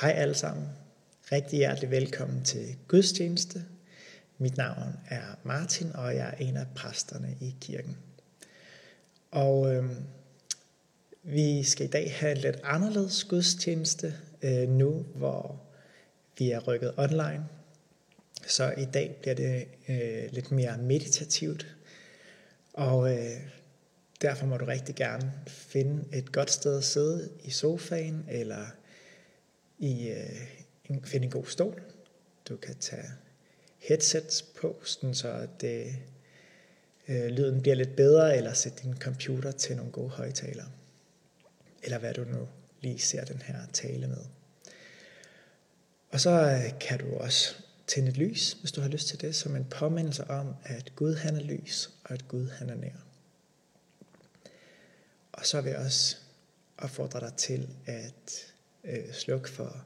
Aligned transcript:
Hej 0.00 0.10
alle 0.10 0.34
sammen. 0.34 0.68
Rigtig 1.32 1.56
hjertelig 1.56 1.90
velkommen 1.90 2.44
til 2.44 2.76
gudstjeneste. 2.88 3.64
Mit 4.38 4.56
navn 4.56 4.92
er 5.08 5.38
Martin, 5.44 5.92
og 5.94 6.16
jeg 6.16 6.28
er 6.28 6.44
en 6.44 6.56
af 6.56 6.66
præsterne 6.76 7.36
i 7.40 7.54
kirken. 7.60 7.96
Og 9.30 9.74
øh, 9.74 9.90
vi 11.22 11.62
skal 11.62 11.86
i 11.86 11.90
dag 11.90 12.14
have 12.14 12.32
en 12.32 12.38
lidt 12.38 12.60
anderledes 12.62 13.24
gudstjeneste 13.24 14.14
øh, 14.42 14.68
nu, 14.68 15.06
hvor 15.14 15.60
vi 16.38 16.50
er 16.50 16.60
rykket 16.60 16.94
online. 16.96 17.44
Så 18.46 18.74
i 18.78 18.84
dag 18.84 19.16
bliver 19.20 19.34
det 19.34 19.68
øh, 19.88 20.32
lidt 20.32 20.50
mere 20.50 20.78
meditativt, 20.78 21.76
og 22.72 23.12
øh, 23.12 23.40
derfor 24.22 24.46
må 24.46 24.56
du 24.56 24.64
rigtig 24.64 24.94
gerne 24.94 25.32
finde 25.46 26.04
et 26.12 26.32
godt 26.32 26.50
sted 26.50 26.78
at 26.78 26.84
sidde 26.84 27.30
i 27.44 27.50
sofaen 27.50 28.24
eller 28.28 28.66
i 29.78 30.08
øh, 30.08 31.04
finde 31.04 31.24
en 31.24 31.30
god 31.30 31.46
stol. 31.46 31.82
Du 32.48 32.56
kan 32.56 32.74
tage 32.80 33.08
headsets 33.78 34.42
på, 34.42 34.80
sådan 34.84 35.14
så 35.14 35.48
det, 35.60 35.96
øh, 37.08 37.26
lyden 37.26 37.62
bliver 37.62 37.74
lidt 37.74 37.96
bedre, 37.96 38.36
eller 38.36 38.52
sætte 38.52 38.82
din 38.82 38.96
computer 38.96 39.50
til 39.50 39.76
nogle 39.76 39.92
gode 39.92 40.10
højtalere. 40.10 40.70
Eller 41.82 41.98
hvad 41.98 42.14
du 42.14 42.24
nu 42.24 42.48
lige 42.80 42.98
ser 42.98 43.24
den 43.24 43.42
her 43.42 43.66
tale 43.72 44.06
med. 44.06 44.24
Og 46.10 46.20
så 46.20 46.30
øh, 46.30 46.78
kan 46.80 46.98
du 46.98 47.16
også 47.16 47.54
tænde 47.86 48.08
et 48.08 48.16
lys, 48.16 48.52
hvis 48.52 48.72
du 48.72 48.80
har 48.80 48.88
lyst 48.88 49.08
til 49.08 49.20
det, 49.20 49.34
som 49.34 49.56
en 49.56 49.64
påmindelse 49.64 50.30
om, 50.30 50.54
at 50.64 50.92
Gud 50.96 51.14
han 51.14 51.36
er 51.36 51.42
lys, 51.42 51.90
og 52.04 52.12
at 52.12 52.28
Gud 52.28 52.48
han 52.48 52.70
er 52.70 52.74
nær. 52.74 53.04
Og 55.32 55.46
så 55.46 55.60
vil 55.60 55.70
jeg 55.70 55.78
også 55.78 56.16
opfordre 56.78 57.20
dig 57.20 57.32
til 57.36 57.68
at 57.86 58.53
øh, 58.84 59.12
slukke 59.12 59.50
for 59.50 59.84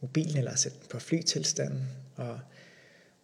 mobilen 0.00 0.36
eller 0.36 0.54
sætte 0.54 0.78
den 0.78 0.86
på 0.88 0.98
flytilstanden, 0.98 1.88
og 2.16 2.40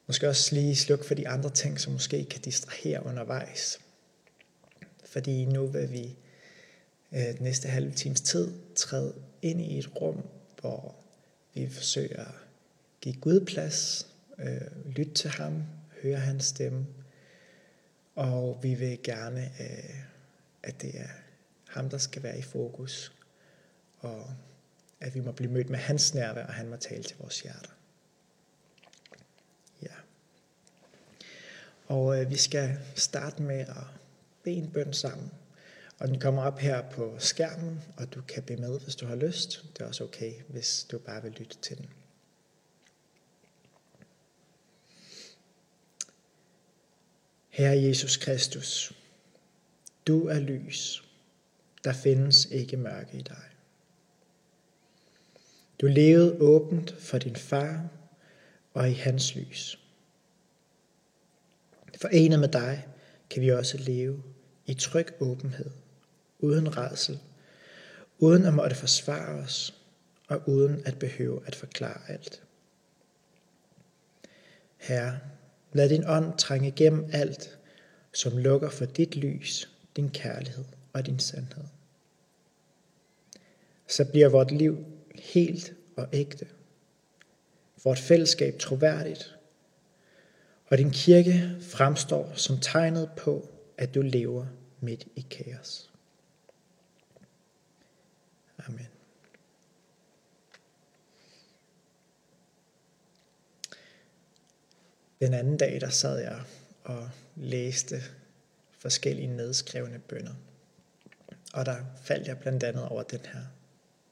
måske 0.07 0.29
også 0.29 0.55
lige 0.55 0.77
slukke 0.77 1.05
for 1.05 1.15
de 1.15 1.29
andre 1.29 1.51
ting, 1.51 1.81
som 1.81 1.93
måske 1.93 2.25
kan 2.25 2.41
distrahere 2.41 3.07
undervejs. 3.07 3.81
Fordi 5.05 5.45
nu 5.45 5.67
vil 5.67 5.93
vi 5.93 6.17
øh, 7.13 7.27
den 7.27 7.43
næste 7.43 7.69
halve 7.69 7.93
times 7.93 8.21
tid 8.21 8.53
træde 8.75 9.15
ind 9.43 9.61
i 9.61 9.79
et 9.79 10.01
rum, 10.01 10.23
hvor 10.61 10.95
vi 11.55 11.69
forsøger 11.69 12.25
at 12.25 12.35
give 13.01 13.15
Gud 13.15 13.45
plads, 13.47 14.07
øh, 14.39 14.87
lytte 14.87 15.15
til 15.15 15.31
ham, 15.31 15.63
høre 16.03 16.17
hans 16.17 16.45
stemme, 16.45 16.87
og 18.15 18.59
vi 18.63 18.75
vil 18.75 18.99
gerne, 19.03 19.53
øh, 19.61 19.95
at 20.63 20.83
det 20.83 21.01
er 21.01 21.09
ham, 21.69 21.91
der 21.91 21.99
skal 21.99 22.23
være 22.23 22.39
i 22.39 22.43
fokus, 22.43 23.13
og 23.99 24.27
at 25.01 25.15
vi 25.15 25.21
må 25.21 25.33
blive 25.33 25.53
mødt 25.53 25.71
med 25.71 25.79
hans 25.79 26.15
nærvær, 26.15 26.47
og 26.47 26.55
han 26.55 26.69
må 26.69 26.77
tale 26.77 27.03
til 27.03 27.17
vores 27.19 27.41
hjerter. 27.41 27.71
Ja. 29.83 29.95
Og 31.87 32.21
øh, 32.21 32.31
vi 32.31 32.37
skal 32.37 32.79
starte 32.95 33.43
med 33.43 33.61
at 33.61 33.85
bede 34.43 34.57
en 34.57 34.71
bøn 34.71 34.93
sammen. 34.93 35.31
Og 35.99 36.09
den 36.09 36.21
kommer 36.21 36.43
op 36.43 36.59
her 36.59 36.91
på 36.91 37.17
skærmen, 37.19 37.83
og 37.97 38.15
du 38.15 38.23
kan 38.23 38.43
bede 38.43 38.61
med, 38.61 38.81
hvis 38.81 38.97
du 38.97 39.07
har 39.07 39.17
lyst. 39.17 39.65
Det 39.77 39.83
er 39.83 39.87
også 39.87 40.05
okay, 40.05 40.33
hvis 40.49 40.87
du 40.91 40.99
bare 40.99 41.23
vil 41.23 41.33
lytte 41.33 41.57
til 41.63 41.77
den. 41.77 41.89
Herre 47.49 47.83
Jesus 47.83 48.17
Kristus, 48.17 48.93
du 50.07 50.27
er 50.27 50.39
lys. 50.39 51.05
Der 51.85 51.93
findes 51.93 52.47
ikke 52.47 52.77
mørke 52.77 53.19
i 53.19 53.23
dig. 53.23 53.43
Du 55.81 55.87
levede 55.87 56.41
åbent 56.41 56.95
for 56.99 57.19
din 57.19 57.37
far 57.37 57.89
og 58.75 58.91
i 58.91 58.93
hans 58.93 59.35
lys. 59.35 59.79
Forenet 61.97 62.41
med 62.41 62.49
dig 62.49 62.87
kan 63.31 63.43
vi 63.43 63.53
også 63.53 63.79
leve 63.79 64.23
i 64.67 64.75
tryg 64.75 65.07
åbenhed, 65.21 65.71
uden 66.39 66.77
redsel, 66.77 67.19
uden 68.19 68.45
at 68.45 68.55
måtte 68.55 68.77
forsvare 68.77 69.43
os 69.43 69.75
og 70.29 70.49
uden 70.49 70.83
at 70.87 70.99
behøve 70.99 71.43
at 71.47 71.55
forklare 71.55 72.01
alt. 72.09 72.43
Herre, 74.77 75.19
lad 75.73 75.89
din 75.89 76.05
ånd 76.07 76.39
trænge 76.39 76.69
igennem 76.69 77.11
alt, 77.13 77.59
som 78.13 78.39
lukker 78.39 78.71
for 78.71 78.85
dit 78.85 79.17
lys, 79.17 79.69
din 79.97 80.11
kærlighed 80.11 80.65
og 80.93 81.07
din 81.07 81.19
sandhed. 81.19 81.65
Så 83.87 84.05
bliver 84.05 84.29
vort 84.29 84.53
liv 84.53 84.85
helt 85.15 85.78
og 85.99 86.09
ægte. 86.13 86.49
Vort 87.85 87.99
fællesskab 87.99 88.59
troværdigt. 88.59 89.39
Og 90.67 90.79
din 90.79 90.91
kirke 90.91 91.57
fremstår 91.61 92.33
som 92.35 92.59
tegnet 92.59 93.11
på, 93.17 93.49
at 93.79 93.95
du 93.95 94.03
lever 94.03 94.47
midt 94.81 95.07
i 95.17 95.21
kaos. 95.21 95.91
Amen. 98.59 98.89
Den 105.21 105.35
anden 105.35 105.57
dag, 105.57 105.81
der 105.81 105.91
sad 105.91 106.19
jeg 106.19 106.43
og 106.85 107.11
læste 107.37 107.97
forskellige 108.79 109.37
nedskrevne 109.37 109.99
bønder. 109.99 110.35
Og 111.55 111.67
der 111.67 111.77
faldt 112.03 112.29
jeg 112.29 112.39
blandt 112.39 112.63
andet 112.63 112.89
over 112.89 113.03
den 113.03 113.21
her 113.21 113.43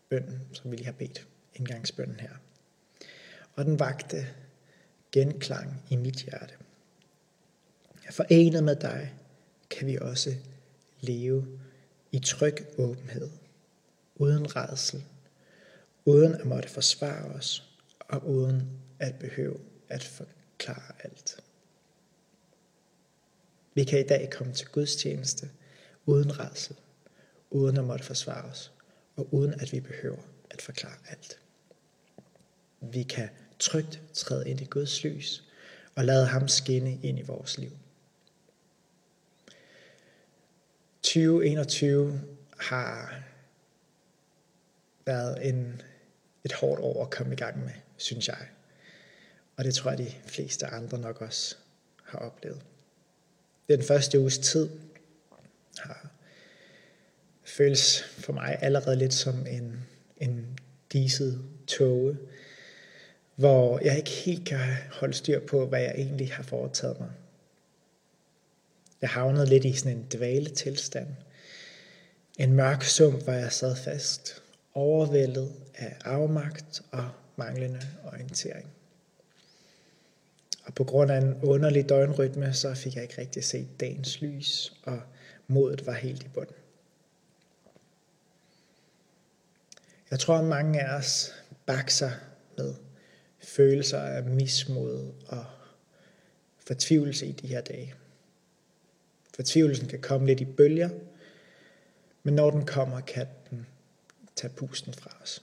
bøn, 0.08 0.40
som 0.52 0.70
vi 0.70 0.76
lige 0.76 0.86
har 0.86 0.92
bedt, 0.92 1.26
indgangsbønnen 1.58 2.20
her. 2.20 2.32
Og 3.54 3.64
den 3.64 3.78
vagte 3.78 4.26
genklang 5.12 5.82
i 5.90 5.96
mit 5.96 6.16
hjerte. 6.16 6.54
Forenet 8.10 8.64
med 8.64 8.76
dig 8.76 9.14
kan 9.70 9.86
vi 9.86 9.98
også 10.00 10.34
leve 11.00 11.58
i 12.12 12.18
tryg 12.18 12.66
åbenhed, 12.78 13.30
uden 14.16 14.56
redsel, 14.56 15.04
uden 16.04 16.34
at 16.34 16.46
måtte 16.46 16.68
forsvare 16.68 17.24
os, 17.24 17.76
og 17.98 18.28
uden 18.28 18.80
at 18.98 19.14
behøve 19.18 19.58
at 19.88 20.04
forklare 20.04 20.92
alt. 21.04 21.36
Vi 23.74 23.84
kan 23.84 24.00
i 24.00 24.06
dag 24.06 24.30
komme 24.30 24.52
til 24.52 24.68
Guds 24.68 24.96
tjeneste 24.96 25.50
uden 26.06 26.40
redsel, 26.40 26.76
uden 27.50 27.76
at 27.76 27.84
måtte 27.84 28.04
forsvare 28.04 28.44
os, 28.44 28.72
og 29.16 29.34
uden 29.34 29.60
at 29.60 29.72
vi 29.72 29.80
behøver 29.80 30.22
at 30.50 30.62
forklare 30.62 30.98
alt. 31.08 31.38
Vi 32.92 33.02
kan 33.02 33.28
trygt 33.58 34.00
træde 34.14 34.50
ind 34.50 34.60
i 34.60 34.64
Guds 34.64 35.04
lys 35.04 35.44
og 35.94 36.04
lade 36.04 36.26
ham 36.26 36.48
skinne 36.48 36.98
ind 37.02 37.18
i 37.18 37.22
vores 37.22 37.58
liv. 37.58 37.70
2021 41.02 42.20
har 42.58 43.22
været 45.06 45.48
en, 45.48 45.82
et 46.44 46.52
hårdt 46.52 46.80
år 46.80 47.04
at 47.04 47.10
komme 47.10 47.32
i 47.32 47.36
gang 47.36 47.64
med, 47.64 47.72
synes 47.96 48.28
jeg. 48.28 48.48
Og 49.56 49.64
det 49.64 49.74
tror 49.74 49.90
jeg, 49.90 49.98
de 49.98 50.12
fleste 50.26 50.66
andre 50.66 50.98
nok 50.98 51.22
også 51.22 51.56
har 52.04 52.18
oplevet. 52.18 52.62
Den 53.68 53.82
første 53.82 54.20
uges 54.20 54.38
tid 54.38 54.70
har 55.78 56.10
føles 57.44 58.02
for 58.02 58.32
mig 58.32 58.58
allerede 58.60 58.96
lidt 58.96 59.14
som 59.14 59.46
en, 59.46 59.86
en 60.16 60.58
diset 60.92 61.44
tåge, 61.66 62.18
hvor 63.36 63.80
jeg 63.84 63.96
ikke 63.96 64.10
helt 64.10 64.46
kan 64.46 64.58
holde 64.92 65.14
styr 65.14 65.46
på, 65.46 65.66
hvad 65.66 65.80
jeg 65.80 65.94
egentlig 65.96 66.32
har 66.32 66.42
foretaget 66.42 67.00
mig. 67.00 67.10
Jeg 69.00 69.10
havnede 69.10 69.46
lidt 69.46 69.64
i 69.64 69.72
sådan 69.72 69.96
en 69.96 70.06
dvale 70.12 70.50
tilstand. 70.50 71.08
En 72.38 72.52
mørk 72.52 72.82
sum, 72.82 73.14
hvor 73.14 73.32
jeg 73.32 73.52
sad 73.52 73.76
fast, 73.76 74.42
overvældet 74.74 75.52
af 75.74 75.96
afmagt 76.04 76.82
og 76.90 77.08
manglende 77.36 77.80
orientering. 78.04 78.70
Og 80.64 80.74
på 80.74 80.84
grund 80.84 81.10
af 81.10 81.18
en 81.18 81.34
underlig 81.42 81.88
døgnrytme, 81.88 82.52
så 82.52 82.74
fik 82.74 82.94
jeg 82.94 83.02
ikke 83.02 83.20
rigtig 83.20 83.44
set 83.44 83.80
dagens 83.80 84.20
lys, 84.20 84.72
og 84.82 85.00
modet 85.46 85.86
var 85.86 85.92
helt 85.92 86.22
i 86.22 86.28
bunden. 86.28 86.56
Jeg 90.10 90.18
tror, 90.18 90.38
at 90.38 90.44
mange 90.44 90.82
af 90.82 90.98
os 90.98 91.34
bakser 91.66 92.10
med 92.56 92.74
følelser 93.46 94.00
af 94.00 94.24
mismod 94.24 95.12
og 95.26 95.46
fortvivlelse 96.58 97.26
i 97.26 97.32
de 97.32 97.46
her 97.46 97.60
dage. 97.60 97.94
Fortvivlelsen 99.34 99.88
kan 99.88 100.00
komme 100.00 100.26
lidt 100.26 100.40
i 100.40 100.44
bølger, 100.44 100.90
men 102.22 102.34
når 102.34 102.50
den 102.50 102.66
kommer, 102.66 103.00
kan 103.00 103.26
den 103.50 103.66
tage 104.36 104.52
pusten 104.52 104.94
fra 104.94 105.16
os. 105.22 105.42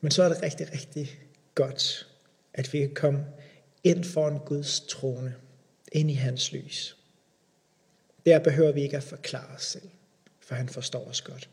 Men 0.00 0.10
så 0.10 0.22
er 0.22 0.28
det 0.28 0.42
rigtig, 0.42 0.72
rigtig 0.72 1.20
godt, 1.54 2.08
at 2.54 2.72
vi 2.72 2.78
kan 2.78 2.94
komme 2.94 3.26
ind 3.84 4.04
foran 4.04 4.38
Guds 4.38 4.80
trone, 4.80 5.34
ind 5.92 6.10
i 6.10 6.14
hans 6.14 6.52
lys. 6.52 6.96
Der 8.26 8.38
behøver 8.38 8.72
vi 8.72 8.82
ikke 8.82 8.96
at 8.96 9.02
forklare 9.02 9.54
os 9.54 9.64
selv, 9.64 9.90
for 10.40 10.54
han 10.54 10.68
forstår 10.68 11.04
os 11.04 11.20
godt. 11.20 11.50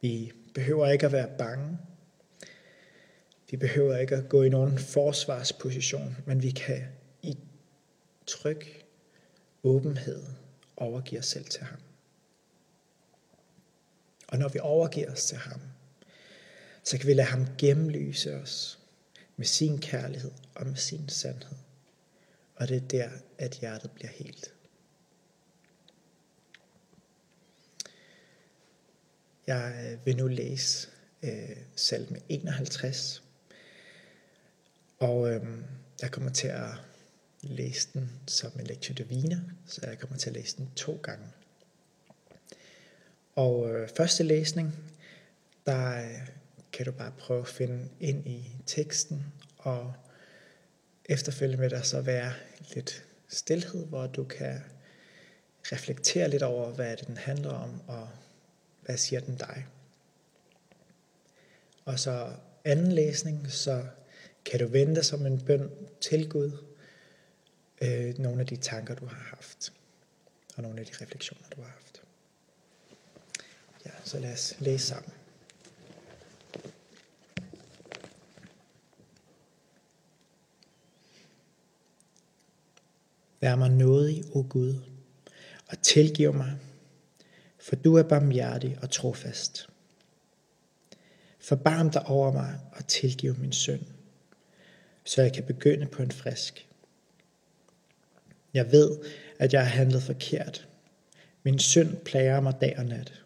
Vi 0.00 0.32
behøver 0.54 0.88
ikke 0.88 1.06
at 1.06 1.12
være 1.12 1.30
bange. 1.38 1.78
Vi 3.50 3.56
behøver 3.56 3.96
ikke 3.96 4.16
at 4.16 4.28
gå 4.28 4.42
i 4.42 4.48
nogen 4.48 4.78
forsvarsposition, 4.78 6.16
men 6.26 6.42
vi 6.42 6.50
kan 6.50 6.84
i 7.22 7.36
tryg 8.26 8.84
åbenhed 9.62 10.22
overgive 10.76 11.18
os 11.18 11.26
selv 11.26 11.44
til 11.44 11.62
ham. 11.62 11.80
Og 14.28 14.38
når 14.38 14.48
vi 14.48 14.58
overgiver 14.58 15.12
os 15.12 15.26
til 15.26 15.38
ham, 15.38 15.60
så 16.84 16.98
kan 16.98 17.06
vi 17.06 17.14
lade 17.14 17.28
ham 17.28 17.46
gennemlyse 17.58 18.34
os 18.34 18.78
med 19.36 19.46
sin 19.46 19.80
kærlighed 19.80 20.30
og 20.54 20.66
med 20.66 20.76
sin 20.76 21.08
sandhed. 21.08 21.56
Og 22.56 22.68
det 22.68 22.76
er 22.76 22.88
der, 22.88 23.10
at 23.38 23.54
hjertet 23.54 23.90
bliver 23.90 24.10
helt. 24.10 24.54
Jeg 29.46 29.98
vil 30.04 30.16
nu 30.16 30.26
læse 30.26 30.88
øh, 31.22 31.56
salme 31.76 32.20
51, 32.28 33.22
og 34.98 35.32
øh, 35.32 35.42
jeg 36.02 36.10
kommer 36.10 36.30
til 36.30 36.48
at 36.48 36.70
læse 37.42 37.88
den 37.94 38.10
som 38.26 38.52
en 38.58 38.66
lectio 38.66 38.94
divina, 38.94 39.40
så 39.66 39.80
jeg 39.86 39.98
kommer 39.98 40.16
til 40.16 40.30
at 40.30 40.36
læse 40.36 40.56
den 40.56 40.70
to 40.76 41.00
gange. 41.02 41.24
Og 43.34 43.70
øh, 43.70 43.88
første 43.96 44.22
læsning, 44.22 44.74
der 45.66 46.02
øh, 46.02 46.28
kan 46.72 46.86
du 46.86 46.92
bare 46.92 47.12
prøve 47.18 47.40
at 47.40 47.48
finde 47.48 47.88
ind 48.00 48.26
i 48.26 48.56
teksten, 48.66 49.32
og 49.58 49.92
efterfølgende 51.04 51.58
vil 51.62 51.70
der 51.70 51.82
så 51.82 52.00
være 52.00 52.32
lidt 52.74 53.04
stillhed, 53.28 53.86
hvor 53.86 54.06
du 54.06 54.24
kan 54.24 54.60
reflektere 55.72 56.30
lidt 56.30 56.42
over, 56.42 56.70
hvad 56.70 56.96
den 56.96 57.16
handler 57.16 57.50
om, 57.50 57.82
og 57.86 58.08
hvad 58.82 58.96
siger 58.96 59.20
den 59.20 59.36
dig. 59.36 59.66
Og 61.84 61.98
så 61.98 62.32
anden 62.64 62.92
læsning, 62.92 63.52
så 63.52 63.84
kan 64.50 64.60
du 64.60 64.66
vente 64.66 65.02
som 65.04 65.26
en 65.26 65.40
bøn 65.40 65.70
til 66.00 66.28
Gud, 66.28 66.52
øh, 67.82 68.18
nogle 68.18 68.40
af 68.40 68.46
de 68.46 68.56
tanker, 68.56 68.94
du 68.94 69.06
har 69.06 69.26
haft, 69.30 69.72
og 70.56 70.62
nogle 70.62 70.80
af 70.80 70.86
de 70.86 70.92
refleksioner, 71.00 71.48
du 71.56 71.62
har 71.62 71.70
haft. 71.70 72.02
Ja, 73.86 73.90
så 74.04 74.18
lad 74.18 74.32
os 74.32 74.56
læse 74.58 74.86
sammen. 74.86 75.12
Vær 83.40 83.56
mig 83.56 83.70
nådig, 83.70 84.24
o 84.32 84.46
Gud, 84.48 84.74
og 85.66 85.82
tilgiv 85.82 86.34
mig, 86.34 86.58
for 87.58 87.76
du 87.76 87.94
er 87.94 88.02
barmhjertig 88.02 88.78
og 88.82 88.90
trofast. 88.90 89.68
Forbarm 91.38 91.90
dig 91.90 92.06
over 92.06 92.32
mig 92.32 92.60
og 92.72 92.86
tilgiv 92.86 93.38
min 93.38 93.52
synd, 93.52 93.97
så 95.08 95.22
jeg 95.22 95.32
kan 95.32 95.44
begynde 95.44 95.86
på 95.86 96.02
en 96.02 96.10
frisk. 96.10 96.68
Jeg 98.54 98.72
ved, 98.72 98.98
at 99.38 99.52
jeg 99.52 99.60
har 99.62 99.68
handlet 99.68 100.02
forkert. 100.02 100.68
Min 101.42 101.58
synd 101.58 101.96
plager 101.96 102.40
mig 102.40 102.54
dag 102.60 102.74
og 102.78 102.84
nat. 102.84 103.22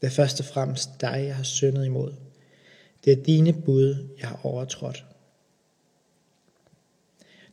Det 0.00 0.06
er 0.06 0.10
først 0.10 0.40
og 0.40 0.46
fremmest 0.46 1.00
dig, 1.00 1.24
jeg 1.26 1.36
har 1.36 1.42
syndet 1.42 1.86
imod. 1.86 2.14
Det 3.04 3.12
er 3.12 3.24
dine 3.24 3.52
bud, 3.52 4.08
jeg 4.20 4.28
har 4.28 4.40
overtrådt. 4.42 5.04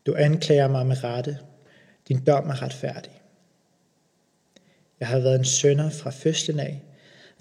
Du 0.05 0.15
anklager 0.15 0.67
mig 0.67 0.85
med 0.85 1.03
rette. 1.03 1.39
Din 2.07 2.25
dom 2.25 2.49
er 2.49 2.61
retfærdig. 2.61 3.21
Jeg 4.99 5.07
har 5.07 5.19
været 5.19 5.39
en 5.39 5.45
sønder 5.45 5.89
fra 5.89 6.09
fødslen 6.09 6.59
af, 6.59 6.83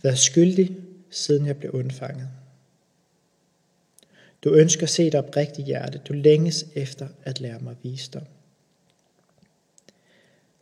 været 0.03 0.19
skyldig, 0.19 0.77
siden 1.11 1.47
jeg 1.47 1.57
blev 1.57 1.71
undfanget. 1.71 2.29
Du 4.45 4.55
ønsker 4.55 4.83
at 4.83 4.91
se 4.91 5.05
dit 5.05 5.15
oprigtige 5.15 5.67
hjerte. 5.67 5.99
Du 5.99 6.13
længes 6.13 6.67
efter 6.75 7.09
at 7.23 7.41
lære 7.41 7.59
mig 7.59 7.77
visdom. 7.83 8.27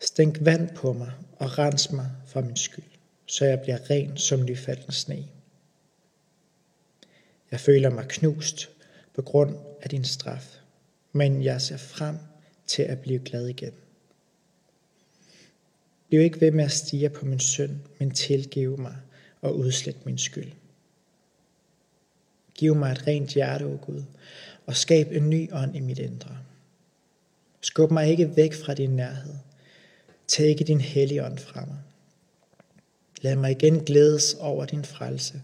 Stænk 0.00 0.38
vand 0.40 0.68
på 0.74 0.92
mig 0.92 1.12
og 1.36 1.58
rens 1.58 1.92
mig 1.92 2.10
for 2.26 2.40
min 2.40 2.56
skyld, 2.56 2.84
så 3.26 3.44
jeg 3.44 3.60
bliver 3.60 3.90
ren 3.90 4.16
som 4.16 4.44
nyfalden 4.44 4.92
sne. 4.92 5.26
Jeg 7.50 7.60
føler 7.60 7.90
mig 7.90 8.08
knust 8.08 8.70
på 9.14 9.22
grund 9.22 9.56
af 9.82 9.90
din 9.90 10.04
straf, 10.04 10.58
men 11.12 11.44
jeg 11.44 11.62
ser 11.62 11.76
frem 11.76 12.16
til 12.66 12.82
at 12.82 13.00
blive 13.00 13.18
glad 13.18 13.46
igen. 13.46 13.72
Bliv 16.08 16.20
ikke 16.20 16.40
ved 16.40 16.50
med 16.50 16.64
at 16.64 16.72
stige 16.72 17.08
på 17.08 17.24
min 17.26 17.40
synd, 17.40 17.76
men 17.98 18.10
tilgiv 18.10 18.78
mig 18.78 18.96
og 19.40 19.56
udslet 19.56 20.06
min 20.06 20.18
skyld. 20.18 20.52
Giv 22.60 22.74
mig 22.74 22.92
et 22.92 23.06
rent 23.06 23.34
hjerte, 23.34 23.64
o 23.64 23.78
Gud, 23.82 24.02
og 24.66 24.76
skab 24.76 25.12
en 25.12 25.30
ny 25.30 25.52
ånd 25.52 25.76
i 25.76 25.80
mit 25.80 25.98
indre. 25.98 26.38
Skub 27.60 27.90
mig 27.90 28.08
ikke 28.08 28.36
væk 28.36 28.54
fra 28.54 28.74
din 28.74 28.90
nærhed. 28.90 29.34
Tag 30.26 30.46
ikke 30.46 30.64
din 30.64 30.80
hellige 30.80 31.24
ånd 31.24 31.38
fra 31.38 31.64
mig. 31.64 31.78
Lad 33.20 33.36
mig 33.36 33.50
igen 33.50 33.84
glædes 33.84 34.34
over 34.34 34.64
din 34.64 34.84
frelse, 34.84 35.42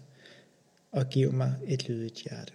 og 0.92 1.08
giv 1.08 1.32
mig 1.32 1.54
et 1.66 1.88
lydigt 1.88 2.22
hjerte. 2.22 2.52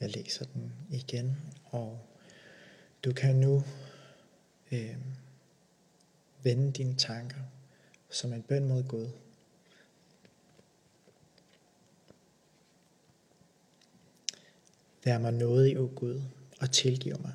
Jeg 0.00 0.10
læser 0.10 0.44
den 0.44 0.72
igen, 0.90 1.36
og 1.64 2.00
du 3.04 3.12
kan 3.12 3.36
nu 3.36 3.64
øh, 4.72 4.96
vende 6.42 6.72
dine 6.72 6.94
tanker 6.94 7.40
som 8.10 8.32
en 8.32 8.42
bøn 8.42 8.68
mod 8.68 8.88
Gud. 8.88 9.10
Vær 15.04 15.18
mig 15.18 15.32
nådig, 15.32 15.78
o 15.78 15.90
Gud, 15.96 16.22
og 16.60 16.70
tilgiv 16.70 17.20
mig. 17.20 17.34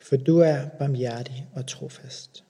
For 0.00 0.16
du 0.16 0.38
er 0.38 0.68
barmhjertig 0.68 1.48
og 1.52 1.66
trofast. 1.66 2.44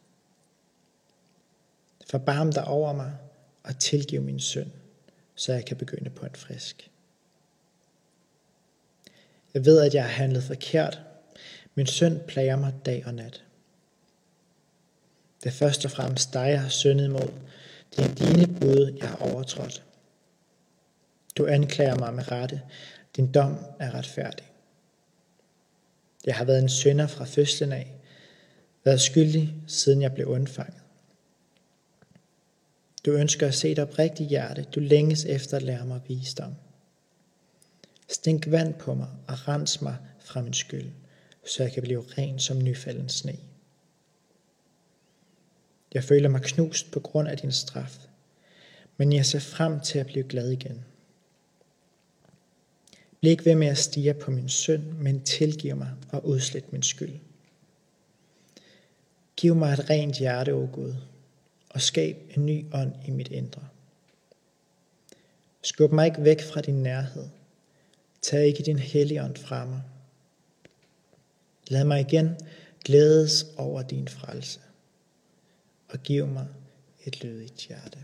Forbarm 2.10 2.52
dig 2.52 2.64
over 2.64 2.92
mig 2.92 3.16
og 3.62 3.78
tilgiv 3.78 4.22
min 4.22 4.40
synd, 4.40 4.70
så 5.34 5.52
jeg 5.52 5.64
kan 5.64 5.76
begynde 5.76 6.10
på 6.10 6.26
en 6.26 6.34
frisk. 6.34 6.90
Jeg 9.54 9.64
ved, 9.64 9.80
at 9.80 9.94
jeg 9.94 10.02
har 10.02 10.10
handlet 10.10 10.44
forkert. 10.44 11.00
Min 11.74 11.86
synd 11.86 12.20
plager 12.20 12.56
mig 12.56 12.74
dag 12.84 13.06
og 13.06 13.14
nat. 13.14 13.44
Det 15.42 15.46
er 15.46 15.54
først 15.54 15.84
og 15.84 15.90
fremmest 15.90 16.32
dig, 16.32 16.48
jeg 16.48 16.62
har 16.62 16.68
syndet 16.68 17.04
imod. 17.04 17.32
Det 17.96 18.04
er 18.04 18.14
dine 18.14 18.46
bud, 18.60 18.96
jeg 19.00 19.08
har 19.08 19.16
overtrådt. 19.16 19.84
Du 21.36 21.46
anklager 21.46 21.98
mig 21.98 22.14
med 22.14 22.32
rette. 22.32 22.62
Din 23.16 23.32
dom 23.32 23.56
er 23.78 23.94
retfærdig. 23.94 24.46
Jeg 26.26 26.36
har 26.36 26.44
været 26.44 26.62
en 26.62 26.68
synder 26.68 27.06
fra 27.06 27.24
fødslen 27.24 27.72
af, 27.72 27.94
været 28.84 29.00
skyldig, 29.00 29.54
siden 29.66 30.02
jeg 30.02 30.14
blev 30.14 30.26
undfanget. 30.26 30.82
Du 33.06 33.10
ønsker 33.12 33.46
at 33.46 33.54
se 33.54 33.74
dig 33.74 33.82
oprigtigt 33.82 34.28
hjerte. 34.28 34.62
Du 34.62 34.80
længes 34.80 35.24
efter 35.24 35.56
at 35.56 35.62
lære 35.62 35.86
mig 35.86 36.00
visdom. 36.08 36.54
Stænk 38.10 38.50
vand 38.50 38.74
på 38.74 38.94
mig 38.94 39.08
og 39.28 39.48
rens 39.48 39.82
mig 39.82 39.96
fra 40.18 40.42
min 40.42 40.54
skyld, 40.54 40.90
så 41.46 41.62
jeg 41.62 41.72
kan 41.72 41.82
blive 41.82 42.04
ren 42.18 42.38
som 42.38 42.62
nyfalden 42.62 43.08
sne. 43.08 43.36
Jeg 45.94 46.04
føler 46.04 46.28
mig 46.28 46.42
knust 46.42 46.90
på 46.90 47.00
grund 47.00 47.28
af 47.28 47.38
din 47.38 47.52
straf, 47.52 47.98
men 48.96 49.12
jeg 49.12 49.26
ser 49.26 49.38
frem 49.38 49.80
til 49.80 49.98
at 49.98 50.06
blive 50.06 50.24
glad 50.24 50.50
igen. 50.50 50.84
Bliv 53.20 53.30
ikke 53.30 53.44
ved 53.44 53.54
med 53.54 53.66
at 53.66 53.78
stige 53.78 54.14
på 54.14 54.30
min 54.30 54.48
synd, 54.48 54.82
men 54.82 55.22
tilgiv 55.22 55.76
mig 55.76 55.90
og 56.12 56.26
udslet 56.26 56.72
min 56.72 56.82
skyld. 56.82 57.18
Giv 59.36 59.54
mig 59.54 59.72
et 59.72 59.90
rent 59.90 60.18
hjerte, 60.18 60.54
o 60.54 60.68
Gud, 60.72 60.94
og 61.70 61.80
skab 61.80 62.16
en 62.36 62.46
ny 62.46 62.66
ånd 62.72 62.92
i 63.06 63.10
mit 63.10 63.28
indre. 63.28 63.68
Skub 65.62 65.92
mig 65.92 66.06
ikke 66.06 66.24
væk 66.24 66.42
fra 66.42 66.60
din 66.60 66.82
nærhed, 66.82 67.28
Tag 68.22 68.46
ikke 68.46 68.62
din 68.62 68.78
hellige 68.78 69.22
ånd 69.24 69.36
fra 69.36 69.64
mig. 69.64 69.82
Lad 71.68 71.84
mig 71.84 72.00
igen 72.00 72.36
glædes 72.84 73.46
over 73.56 73.82
din 73.82 74.08
frelse, 74.08 74.60
og 75.88 75.98
giv 75.98 76.26
mig 76.26 76.46
et 77.04 77.24
lydigt 77.24 77.66
hjerte. 77.68 77.98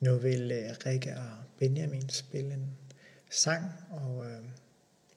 Nu 0.00 0.16
vil 0.16 0.42
uh, 0.42 0.86
Rikke 0.86 1.16
og 1.16 1.30
Benjamin 1.58 2.08
spille 2.08 2.54
en 2.54 2.76
sang, 3.30 3.64
og 3.90 4.16
uh, 4.16 4.26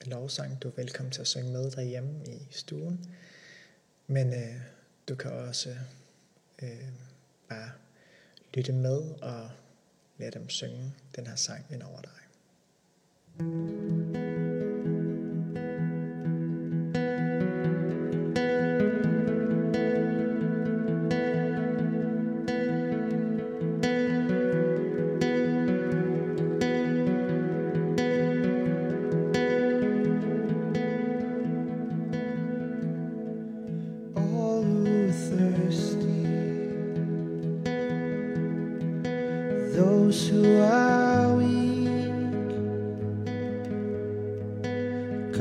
en 0.06 0.12
lovsang. 0.12 0.62
Du 0.62 0.68
er 0.68 0.74
velkommen 0.76 1.12
til 1.12 1.22
at 1.22 1.28
synge 1.28 1.52
med 1.52 1.72
derhjemme 1.72 2.26
i 2.26 2.48
stuen. 2.52 3.06
Men 4.08 4.28
uh, 4.28 4.62
du 5.10 5.16
kan 5.16 5.32
også 5.32 5.70
uh, 6.62 6.68
bare 7.50 7.72
lytte 8.54 8.74
med 8.74 9.02
og 9.22 9.50
lade 10.18 10.32
dem 10.32 10.50
synge 10.50 10.94
den 11.16 11.28
her 11.28 11.36
sang 11.36 11.66
ind 11.72 11.84
over 11.84 12.02
dig. 12.02 12.12
thank 13.38 14.16
you 14.16 14.31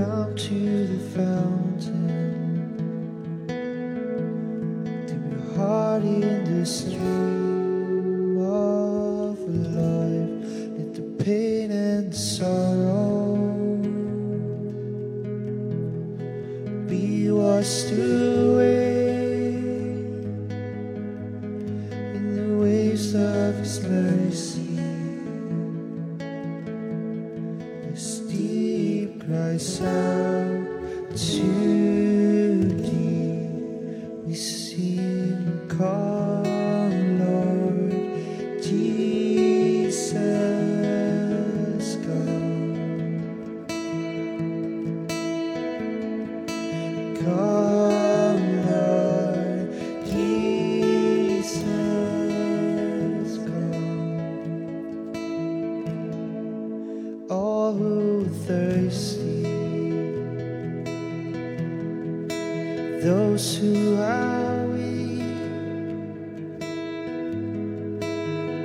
come 0.01 0.35
to 0.35 0.80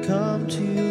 come 0.05 0.45
to 0.47 0.61
you. 0.61 0.84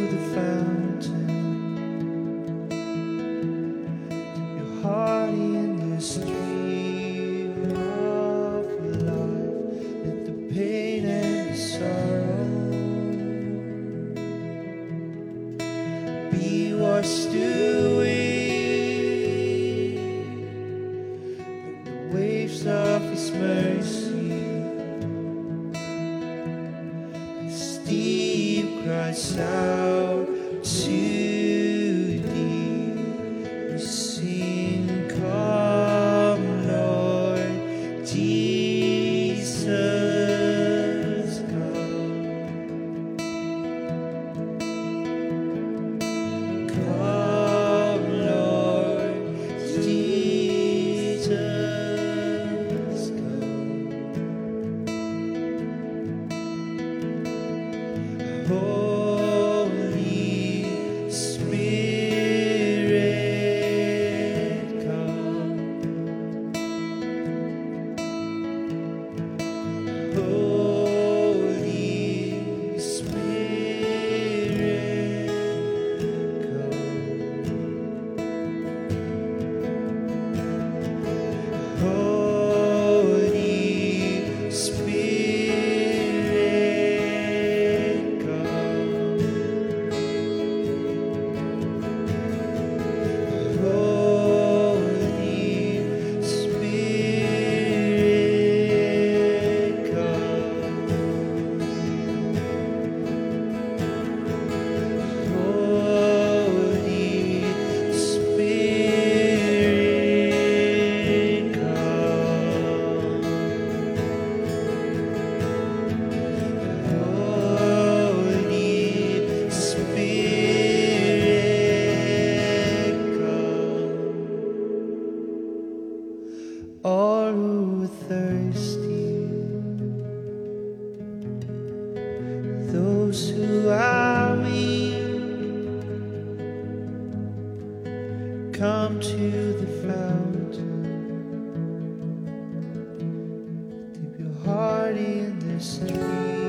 Heart 144.45 144.97
in 144.97 145.39
the 145.39 145.59
stream 145.61 146.44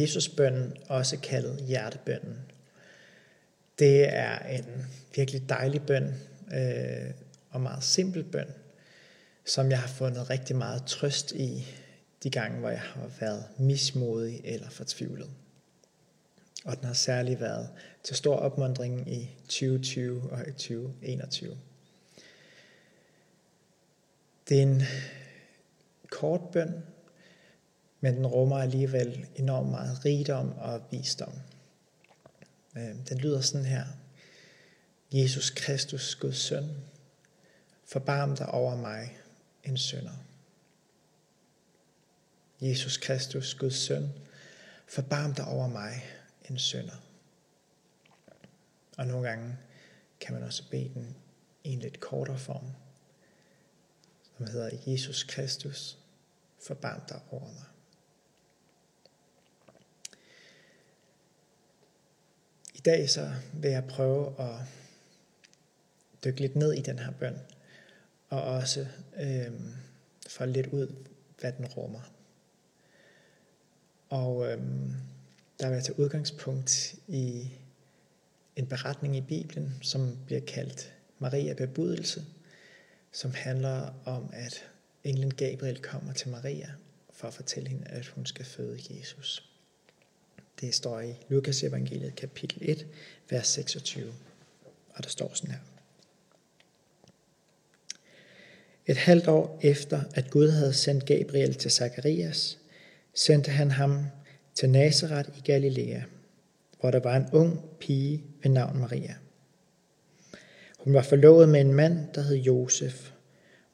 Jesusbønnen, 0.00 0.76
også 0.88 1.18
kaldet 1.18 1.64
hjertebønnen. 1.66 2.38
Det 3.78 4.14
er 4.16 4.38
en 4.38 4.86
virkelig 5.16 5.48
dejlig 5.48 5.82
bøn 5.82 6.14
øh, 6.54 7.10
og 7.50 7.60
meget 7.60 7.84
simpel 7.84 8.24
bøn, 8.24 8.48
som 9.44 9.70
jeg 9.70 9.80
har 9.80 9.88
fundet 9.88 10.30
rigtig 10.30 10.56
meget 10.56 10.84
trøst 10.84 11.32
i 11.32 11.66
de 12.22 12.30
gange, 12.30 12.58
hvor 12.58 12.68
jeg 12.68 12.80
har 12.80 13.10
været 13.20 13.44
mismodig 13.58 14.40
eller 14.44 14.70
fortvivlet. 14.70 15.30
Og 16.64 16.76
den 16.76 16.84
har 16.84 16.94
særlig 16.94 17.40
været 17.40 17.68
til 18.02 18.16
stor 18.16 18.36
opmundring 18.36 19.12
i 19.12 19.30
2020 19.48 20.30
og 20.30 20.48
i 20.48 20.52
2021. 20.52 21.58
Det 24.48 24.58
er 24.58 24.62
en 24.62 24.82
kort 26.10 26.40
bøn, 26.52 26.74
men 28.00 28.16
den 28.16 28.26
rummer 28.26 28.58
alligevel 28.58 29.26
enormt 29.36 29.70
meget 29.70 30.04
rigdom 30.04 30.52
og 30.58 30.82
visdom. 30.90 31.32
Øhm, 32.76 33.04
den 33.04 33.18
lyder 33.18 33.40
sådan 33.40 33.66
her. 33.66 33.84
Jesus 35.12 35.50
Kristus, 35.50 36.14
Guds 36.14 36.38
søn, 36.38 36.64
forbarm 37.84 38.36
dig 38.36 38.48
over 38.48 38.76
mig, 38.76 39.18
en 39.64 39.76
synder. 39.76 40.24
Jesus 42.60 42.96
Kristus, 42.96 43.54
Guds 43.54 43.76
søn, 43.76 44.08
forbarm 44.88 45.34
dig 45.34 45.44
over 45.44 45.68
mig, 45.68 46.04
en 46.50 46.58
synder. 46.58 47.04
Og 48.98 49.06
nogle 49.06 49.28
gange 49.28 49.56
kan 50.20 50.34
man 50.34 50.42
også 50.42 50.70
bede 50.70 50.90
den 50.94 51.16
i 51.64 51.72
en 51.72 51.78
lidt 51.78 52.00
kortere 52.00 52.38
form, 52.38 52.66
som 54.36 54.46
hedder 54.46 54.70
Jesus 54.86 55.22
Kristus, 55.22 55.98
forbarm 56.66 57.00
dig 57.08 57.20
over 57.30 57.46
mig. 57.46 57.69
I 62.80 62.82
dag 62.82 63.10
så 63.10 63.32
vil 63.52 63.70
jeg 63.70 63.84
prøve 63.84 64.40
at 64.40 64.54
dykke 66.24 66.40
lidt 66.40 66.56
ned 66.56 66.72
i 66.72 66.80
den 66.80 66.98
her 66.98 67.10
bøn, 67.10 67.38
og 68.28 68.42
også 68.42 68.86
øh, 69.20 69.50
få 70.28 70.44
lidt 70.44 70.66
ud, 70.66 70.94
hvad 71.40 71.52
den 71.52 71.66
rummer. 71.66 72.12
Og 74.08 74.46
øh, 74.46 74.58
der 75.60 75.68
vil 75.68 75.74
jeg 75.74 75.84
tage 75.84 75.98
udgangspunkt 75.98 76.94
i 77.08 77.50
en 78.56 78.66
beretning 78.66 79.16
i 79.16 79.20
Bibelen, 79.20 79.74
som 79.82 80.18
bliver 80.26 80.40
kaldt 80.40 80.94
Maria 81.18 81.54
bebudelse, 81.54 82.24
som 83.12 83.34
handler 83.34 83.94
om, 84.04 84.30
at 84.32 84.64
englen 85.04 85.34
Gabriel 85.34 85.82
kommer 85.82 86.12
til 86.12 86.30
Maria 86.30 86.70
for 87.12 87.28
at 87.28 87.34
fortælle 87.34 87.68
hende, 87.68 87.86
at 87.86 88.06
hun 88.06 88.26
skal 88.26 88.44
føde 88.44 88.78
Jesus. 88.90 89.49
Det 90.60 90.74
står 90.74 91.00
i 91.00 91.14
Lukas 91.28 91.62
evangeliet 91.62 92.14
kapitel 92.14 92.58
1, 92.62 92.86
vers 93.30 93.48
26, 93.48 94.12
og 94.94 95.04
der 95.04 95.10
står 95.10 95.30
sådan 95.34 95.50
her. 95.50 95.60
Et 98.86 98.96
halvt 98.96 99.28
år 99.28 99.58
efter, 99.62 100.02
at 100.14 100.30
Gud 100.30 100.50
havde 100.50 100.72
sendt 100.72 101.06
Gabriel 101.06 101.54
til 101.54 101.70
Zakarias, 101.70 102.58
sendte 103.14 103.50
han 103.50 103.70
ham 103.70 104.06
til 104.54 104.70
Nazareth 104.70 105.38
i 105.38 105.40
Galilea, 105.40 106.00
hvor 106.80 106.90
der 106.90 107.00
var 107.00 107.16
en 107.16 107.26
ung 107.32 107.78
pige 107.78 108.24
ved 108.42 108.50
navn 108.50 108.78
Maria. 108.78 109.14
Hun 110.78 110.94
var 110.94 111.02
forlovet 111.02 111.48
med 111.48 111.60
en 111.60 111.74
mand, 111.74 111.98
der 112.14 112.22
hed 112.22 112.36
Josef, 112.36 113.10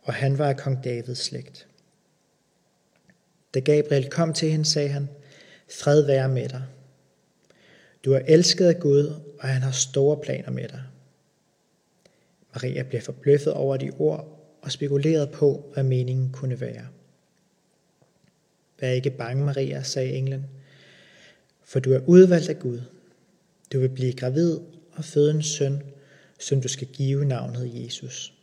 og 0.02 0.14
han 0.14 0.38
var 0.38 0.48
af 0.48 0.56
kong 0.56 0.84
Davids 0.84 1.18
slægt. 1.18 1.66
Da 3.54 3.60
Gabriel 3.60 4.10
kom 4.10 4.32
til 4.32 4.50
hende, 4.50 4.64
sagde 4.64 4.88
han, 4.88 5.08
Fred 5.70 6.02
være 6.02 6.28
med 6.28 6.48
dig. 6.48 6.62
Du 8.04 8.12
er 8.12 8.20
elsket 8.26 8.66
af 8.66 8.80
Gud, 8.80 9.12
og 9.40 9.48
han 9.48 9.62
har 9.62 9.70
store 9.70 10.16
planer 10.16 10.50
med 10.50 10.68
dig. 10.68 10.82
Maria 12.54 12.82
blev 12.82 13.00
forbløffet 13.00 13.52
over 13.52 13.76
de 13.76 13.90
ord 13.98 14.48
og 14.62 14.72
spekulerede 14.72 15.26
på, 15.26 15.70
hvad 15.74 15.84
meningen 15.84 16.32
kunne 16.32 16.60
være. 16.60 16.86
Vær 18.80 18.90
ikke 18.90 19.10
bange, 19.10 19.44
Maria, 19.44 19.82
sagde 19.82 20.12
englen, 20.12 20.46
for 21.64 21.80
du 21.80 21.92
er 21.92 22.00
udvalgt 22.06 22.48
af 22.48 22.58
Gud. 22.58 22.80
Du 23.72 23.80
vil 23.80 23.88
blive 23.88 24.12
gravid 24.12 24.58
og 24.92 25.04
føde 25.04 25.30
en 25.30 25.42
søn, 25.42 25.82
som 26.38 26.60
du 26.60 26.68
skal 26.68 26.86
give 26.86 27.24
navnet 27.24 27.84
Jesus. 27.84 28.34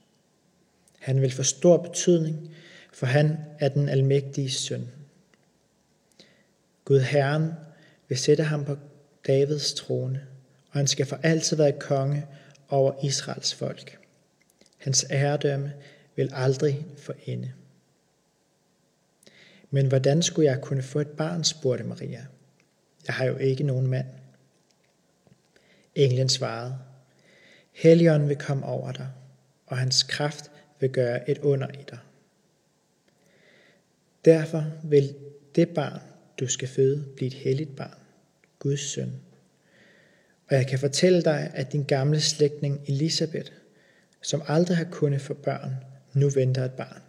Han 1.00 1.22
vil 1.22 1.32
få 1.32 1.44
stor 1.44 1.78
betydning, 1.78 2.56
for 2.94 3.06
han 3.06 3.38
er 3.60 3.70
den 3.70 3.90
almægtige 3.90 4.52
søn. 4.52 4.88
Gud 6.86 7.00
Herren 7.00 7.52
vil 8.08 8.18
sætte 8.18 8.44
ham 8.44 8.66
på 8.66 8.78
Davids 9.28 9.74
trone, 9.74 10.28
og 10.70 10.80
han 10.80 10.88
skal 10.88 11.06
for 11.06 11.20
altid 11.24 11.58
være 11.58 11.80
konge 11.80 12.28
over 12.70 13.06
Israels 13.06 13.54
folk. 13.54 14.00
Hans 14.78 15.06
æredømme 15.12 15.74
vil 16.16 16.32
aldrig 16.34 16.86
få 16.98 17.14
ende. 17.26 17.52
Men 19.70 19.88
hvordan 19.88 20.22
skulle 20.22 20.52
jeg 20.52 20.62
kunne 20.62 20.84
få 20.84 21.00
et 21.00 21.08
barn, 21.08 21.44
spurgte 21.44 21.84
Maria. 21.84 22.26
Jeg 23.08 23.16
har 23.16 23.26
jo 23.26 23.38
ikke 23.38 23.64
nogen 23.64 23.88
mand. 23.88 24.08
Englen 25.96 26.30
svarede, 26.30 26.78
Helligånden 27.72 28.30
vil 28.30 28.38
komme 28.38 28.66
over 28.66 28.92
dig, 28.92 29.10
og 29.66 29.78
hans 29.78 30.04
kraft 30.04 30.52
vil 30.80 30.90
gøre 30.90 31.30
et 31.30 31.38
under 31.38 31.68
i 31.68 31.84
dig. 31.90 32.00
Derfor 34.26 34.66
vil 34.84 35.16
det 35.56 35.70
barn, 35.70 36.02
du 36.40 36.48
skal 36.48 36.68
føde, 36.68 37.06
blive 37.16 37.28
et 37.28 37.34
helligt 37.34 37.76
barn, 37.76 37.98
Guds 38.60 38.82
søn. 38.82 39.14
Og 40.50 40.56
jeg 40.56 40.68
kan 40.68 40.80
fortælle 40.80 41.22
dig, 41.22 41.52
at 41.54 41.72
din 41.72 41.84
gamle 41.84 42.22
slægtning 42.22 42.82
Elisabeth, 42.88 43.52
som 44.22 44.44
aldrig 44.48 44.78
har 44.78 44.88
kunnet 44.92 45.22
få 45.22 45.34
børn, 45.34 45.76
nu 46.14 46.30
venter 46.30 46.66
et 46.66 46.74
barn. 46.74 47.02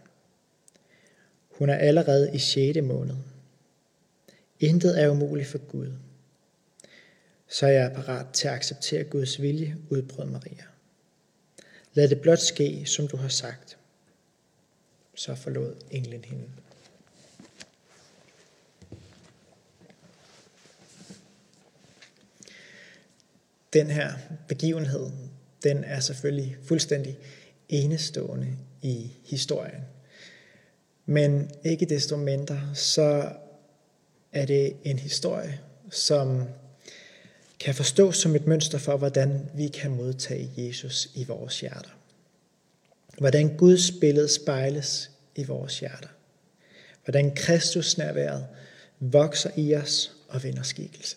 Hun 1.49 1.69
er 1.69 1.75
allerede 1.75 2.31
i 2.35 2.39
6. 2.39 2.83
måned. 2.83 3.15
Intet 4.61 5.03
er 5.03 5.09
umuligt 5.09 5.49
for 5.49 5.59
Gud. 5.59 5.93
Så 7.49 7.67
jeg 7.67 7.93
parat 7.95 8.27
til 8.33 8.49
at 8.49 8.55
acceptere 8.55 9.05
Guds 9.05 9.43
vilje, 9.43 9.77
udbrød 9.91 10.27
Maria. 10.27 10.65
Lad 11.95 12.09
det 12.09 12.21
blot 12.21 12.39
ske, 12.39 12.87
som 12.87 13.09
du 13.09 13.17
har 13.17 13.29
sagt. 13.29 13.79
så 15.15 15.35
forlod 15.35 15.77
englen 15.91 16.25
hende. 16.25 16.45
Den 23.75 23.91
her 23.91 24.13
begivenhed, 24.49 25.11
den 25.63 25.85
er 25.85 26.01
selvfølgelig 26.01 26.57
fuldstændig 26.65 27.19
enestående 27.69 28.57
i 28.83 29.13
historien. 29.25 29.83
Men 31.07 31.51
ikke 31.65 31.87
desto 31.87 32.17
mindre, 32.17 32.61
så 32.75 33.33
er 34.33 34.47
det 34.47 34.77
en 34.85 34.99
historie, 34.99 35.61
som 35.91 36.49
kan 37.61 37.75
forstås 37.75 38.17
som 38.17 38.35
et 38.37 38.47
mønster 38.47 38.79
for, 38.79 38.97
hvordan 38.97 39.51
vi 39.55 39.69
kan 39.69 39.91
modtage 39.91 40.51
Jesus 40.57 41.11
i 41.15 41.25
vores 41.25 41.61
hjerter. 41.61 41.99
Hvordan 43.19 43.57
Guds 43.57 43.91
billede 44.01 44.29
spejles 44.29 45.11
i 45.37 45.45
vores 45.45 45.81
hjerter. 45.81 46.09
Hvordan 47.05 47.35
Kristus 47.35 47.99
nærværet 47.99 48.47
vokser 49.01 49.51
i 49.57 49.75
os 49.75 50.13
og 50.29 50.43
vinder 50.43 50.63
skikkelse. 50.63 51.17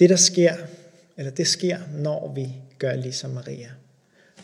Det 0.00 0.10
der 0.10 0.16
sker, 0.16 0.56
eller 1.16 1.30
det 1.30 1.46
sker, 1.46 1.78
når 1.92 2.32
vi 2.34 2.54
gør 2.78 2.94
ligesom 2.94 3.30
Maria. 3.30 3.70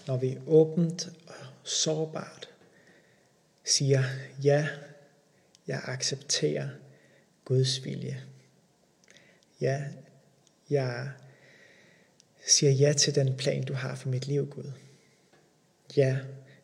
Når 0.07 0.17
vi 0.17 0.39
åbent 0.47 1.09
og 1.27 1.35
sårbart 1.65 2.49
siger, 3.65 4.03
ja, 4.43 4.69
jeg 5.67 5.81
accepterer 5.85 6.69
Guds 7.45 7.85
vilje. 7.85 8.23
Ja, 9.61 9.85
jeg 10.71 11.11
siger 12.47 12.73
ja 12.73 12.93
til 12.93 13.15
den 13.15 13.37
plan, 13.37 13.65
du 13.65 13.75
har 13.75 13.95
for 13.95 14.09
mit 14.09 14.27
liv, 14.27 14.51
Gud. 14.51 14.73
Ja, 15.97 16.19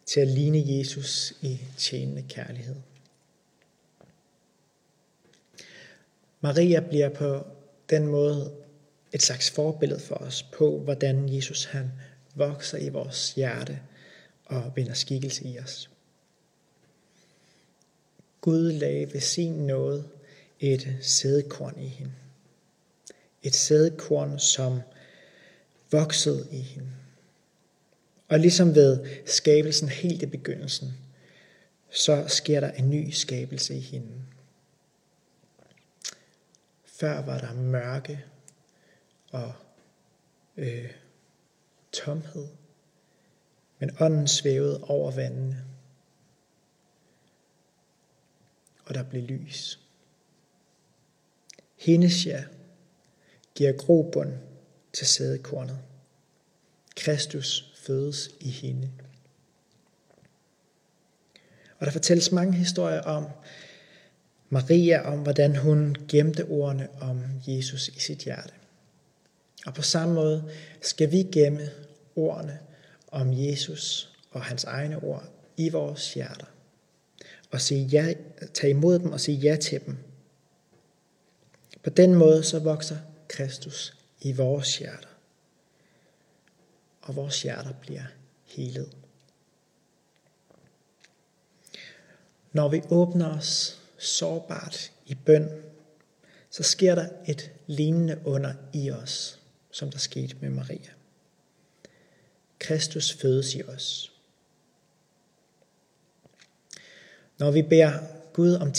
til 0.07 0.21
at 0.21 0.29
ligne 0.29 0.79
Jesus 0.79 1.35
i 1.41 1.61
tjenende 1.77 2.23
kærlighed. 2.29 2.77
Maria 6.41 6.81
bliver 6.81 7.09
på 7.09 7.47
den 7.91 8.07
måde 8.07 8.62
et 9.13 9.23
slags 9.23 9.51
forbillede 9.51 10.01
for 10.01 10.15
os 10.15 10.43
på, 10.43 10.79
hvordan 10.79 11.35
Jesus 11.35 11.65
han 11.65 11.93
vokser 12.35 12.79
i 12.79 12.89
vores 12.89 13.33
hjerte 13.35 13.81
og 14.45 14.73
vinder 14.77 14.95
skikkelse 14.95 15.45
i 15.45 15.59
os. 15.59 15.91
Gud 18.41 18.73
lagde 18.73 19.13
ved 19.13 19.21
sin 19.21 19.53
nåde 19.53 20.09
et 20.61 20.97
sædekorn 21.01 21.81
i 21.81 21.87
hende. 21.87 22.13
Et 23.43 23.55
sædekorn, 23.55 24.39
som 24.39 24.81
voksede 25.91 26.49
i 26.53 26.61
hende. 26.61 26.89
Og 28.29 28.39
ligesom 28.39 28.75
ved 28.75 29.07
skabelsen 29.27 29.89
helt 29.89 30.23
i 30.23 30.27
begyndelsen, 30.27 30.93
så 31.91 32.25
sker 32.29 32.61
der 32.61 32.71
en 32.71 32.91
ny 32.91 33.11
skabelse 33.11 33.77
i 33.77 33.81
hende. 33.81 34.13
Før 36.85 37.23
var 37.23 37.39
der 37.39 37.55
mørke 37.55 38.25
og 39.33 39.53
øh, 40.57 40.93
tomhed, 41.93 42.47
men 43.79 43.91
ånden 44.01 44.29
svævede 44.29 44.85
over 44.85 45.11
vandene, 45.11 45.65
og 48.85 48.95
der 48.95 49.03
blev 49.03 49.23
lys. 49.23 49.81
Hendes 51.77 52.27
ja 52.27 52.45
giver 53.55 53.73
grobund 53.73 54.33
til 54.93 55.07
sædekornet. 55.07 55.79
Kristus 56.97 57.73
fødes 57.77 58.31
i 58.41 58.51
hende. 58.51 58.91
Og 61.79 61.87
der 61.87 61.93
fortælles 61.93 62.33
mange 62.33 62.53
historier 62.53 63.01
om 63.01 63.27
Maria, 64.49 65.13
om 65.13 65.19
hvordan 65.19 65.57
hun 65.57 65.97
gemte 66.09 66.45
ordene 66.45 66.89
om 67.01 67.25
Jesus 67.47 67.89
i 67.89 67.99
sit 67.99 68.19
hjerte. 68.19 68.55
Og 69.67 69.75
på 69.75 69.83
samme 69.83 70.15
måde 70.15 70.51
skal 70.81 71.11
vi 71.11 71.23
gemme 71.23 71.71
ordene 72.17 72.59
om 73.09 73.33
Jesus 73.33 74.13
og 74.31 74.43
hans 74.43 74.65
egne 74.65 75.03
ord 75.03 75.25
i 75.57 75.69
vores 75.69 76.15
hjerter. 76.15 76.47
Og 77.51 77.61
sige 77.61 77.85
ja, 77.87 78.15
tage 78.55 78.71
imod 78.71 78.99
dem 78.99 79.13
og 79.13 79.21
sige 79.21 79.39
ja 79.39 79.57
til 79.57 79.87
dem. 79.87 79.97
På 81.83 81.91
den 81.91 82.15
måde 82.15 82.45
så 82.45 82.59
vokser 82.59 82.99
Kristus 83.29 83.95
i 84.21 84.33
vores 84.33 84.79
hjerter. 84.79 85.09
Og 87.03 87.17
vores 87.17 87.43
hjerter 87.43 87.73
bliver 87.73 88.05
helet. 88.45 88.97
Når 92.53 92.69
vi 92.69 92.83
åbner 92.91 93.39
os 93.39 93.81
sårbart 93.99 94.93
i 95.07 95.15
bøn, 95.15 95.49
så 96.51 96.63
sker 96.63 96.95
der 96.95 97.09
et 97.27 97.51
lignende 97.67 98.21
under 98.25 98.55
i 98.73 98.91
os, 98.91 99.42
som 99.73 99.91
der 99.91 99.99
skete 99.99 100.37
med 100.41 100.51
Maria. 100.51 100.91
Kristus 102.59 103.13
fødes 103.13 103.55
i 103.55 103.63
os. 103.63 104.13
Når 107.39 107.51
vi 107.51 107.63
beder 107.63 107.93
Gud 108.33 108.55
om 108.55 108.73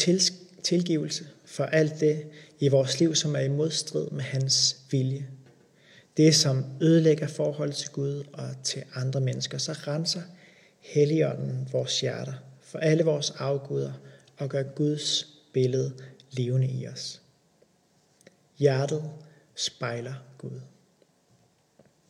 tilgivelse 0.64 1.28
for 1.46 1.64
alt 1.64 2.00
det 2.00 2.28
i 2.60 2.68
vores 2.68 3.00
liv, 3.00 3.16
som 3.16 3.36
er 3.36 3.40
i 3.40 3.48
modstrid 3.48 4.10
med 4.10 4.24
hans 4.24 4.78
vilje, 4.92 5.28
det 6.18 6.36
som 6.36 6.66
ødelægger 6.82 7.28
forholdet 7.28 7.76
til 7.76 7.90
Gud 7.90 8.24
og 8.34 8.50
til 8.64 8.84
andre 8.96 9.22
mennesker, 9.22 9.58
så 9.58 9.72
renser 9.72 10.22
Helligånden 10.80 11.68
vores 11.72 12.02
hjerter 12.02 12.34
for 12.62 12.80
alle 12.80 13.04
vores 13.04 13.32
afguder 13.32 13.94
og 14.38 14.50
gør 14.50 14.64
Guds 14.64 15.28
billede 15.54 15.94
levende 16.32 16.68
i 16.68 16.88
os. 16.88 17.22
Hjertet 18.58 19.12
spejler 19.56 20.14
Gud. 20.38 20.60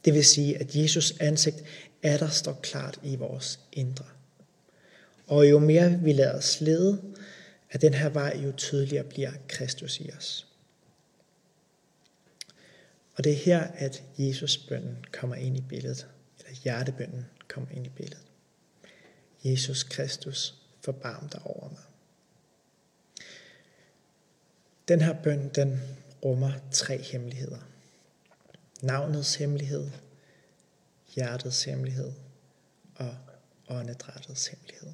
Det 0.06 0.14
vil 0.14 0.26
sige, 0.26 0.58
at 0.58 0.76
Jesus 0.76 1.14
ansigt 1.20 1.64
er 2.04 2.18
der 2.18 2.30
står 2.30 2.60
klart 2.64 3.00
i 3.04 3.16
vores 3.16 3.60
indre. 3.72 4.06
Og 5.28 5.50
jo 5.50 5.60
mere 5.60 6.00
vi 6.04 6.14
lader 6.14 6.38
os 6.38 6.62
lede 6.62 7.02
af 7.72 7.80
den 7.80 7.94
her 7.94 8.10
vej, 8.10 8.42
jo 8.46 8.52
tydeligere 8.52 9.04
bliver 9.04 9.32
Kristus 9.48 10.00
i 10.00 10.12
os. 10.18 10.48
Og 13.16 13.24
det 13.24 13.32
er 13.32 13.38
her, 13.38 13.62
at 13.62 14.04
Jesusbønden 14.18 15.06
kommer 15.12 15.36
ind 15.36 15.58
i 15.58 15.62
billedet, 15.62 16.08
eller 16.40 16.60
hjertebønden 16.64 17.26
kommer 17.48 17.70
ind 17.72 17.86
i 17.86 17.90
billedet. 17.90 18.26
Jesus 19.44 19.84
Kristus, 19.84 20.56
forbarm 20.82 21.30
dig 21.30 21.42
over 21.44 21.70
mig. 21.70 21.82
Den 24.88 25.02
her 25.02 25.14
bøn, 25.24 25.50
den 25.56 25.82
rummer 26.26 26.52
tre 26.72 26.98
hemmeligheder. 26.98 27.73
Navnets 28.84 29.36
hemmelighed, 29.36 29.90
hjertets 31.16 31.64
hemmelighed 31.64 32.14
og 32.96 33.16
åndedrættets 33.68 34.48
hemmelighed. 34.48 34.94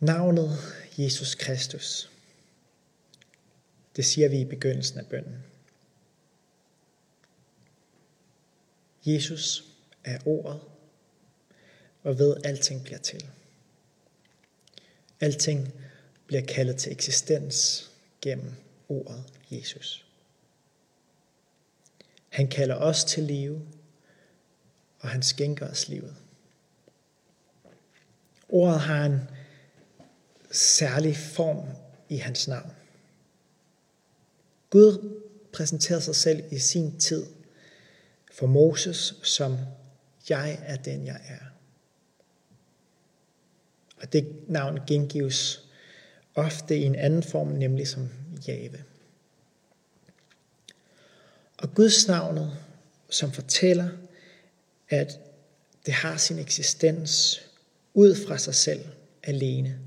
Navnet 0.00 0.58
Jesus 0.98 1.34
Kristus, 1.34 2.10
det 3.96 4.04
siger 4.04 4.28
vi 4.28 4.40
i 4.40 4.44
begyndelsen 4.44 4.98
af 4.98 5.06
bønnen. 5.06 5.44
Jesus 9.06 9.64
er 10.04 10.18
ordet, 10.24 10.60
og 12.02 12.18
ved 12.18 12.36
alting 12.44 12.84
bliver 12.84 12.98
til. 12.98 13.26
Alting 15.20 15.74
bliver 16.26 16.46
kaldet 16.46 16.76
til 16.76 16.92
eksistens 16.92 17.90
gennem 18.20 18.54
ordet 18.88 19.35
Jesus. 19.50 20.06
Han 22.28 22.48
kalder 22.48 22.74
os 22.74 23.04
til 23.04 23.22
live, 23.22 23.62
og 25.00 25.08
han 25.08 25.22
skænker 25.22 25.70
os 25.70 25.88
livet. 25.88 26.16
Ordet 28.48 28.80
har 28.80 29.04
en 29.04 29.20
særlig 30.50 31.16
form 31.16 31.68
i 32.08 32.16
hans 32.16 32.48
navn. 32.48 32.72
Gud 34.70 35.20
præsenterer 35.52 36.00
sig 36.00 36.16
selv 36.16 36.52
i 36.52 36.58
sin 36.58 36.98
tid 36.98 37.26
for 38.32 38.46
Moses 38.46 39.14
som, 39.22 39.58
jeg 40.28 40.58
er 40.62 40.76
den, 40.76 41.06
jeg 41.06 41.20
er. 41.28 41.46
Og 44.00 44.12
det 44.12 44.36
navn 44.48 44.80
gengives 44.86 45.68
ofte 46.34 46.78
i 46.78 46.82
en 46.82 46.94
anden 46.94 47.22
form, 47.22 47.48
nemlig 47.48 47.88
som 47.88 48.08
Jave. 48.48 48.84
Og 51.56 51.74
Guds 51.74 52.08
navnet, 52.08 52.58
som 53.10 53.32
fortæller, 53.32 53.88
at 54.88 55.20
det 55.86 55.94
har 55.94 56.16
sin 56.16 56.38
eksistens 56.38 57.40
ud 57.94 58.26
fra 58.26 58.38
sig 58.38 58.54
selv 58.54 58.86
alene. 59.22 59.78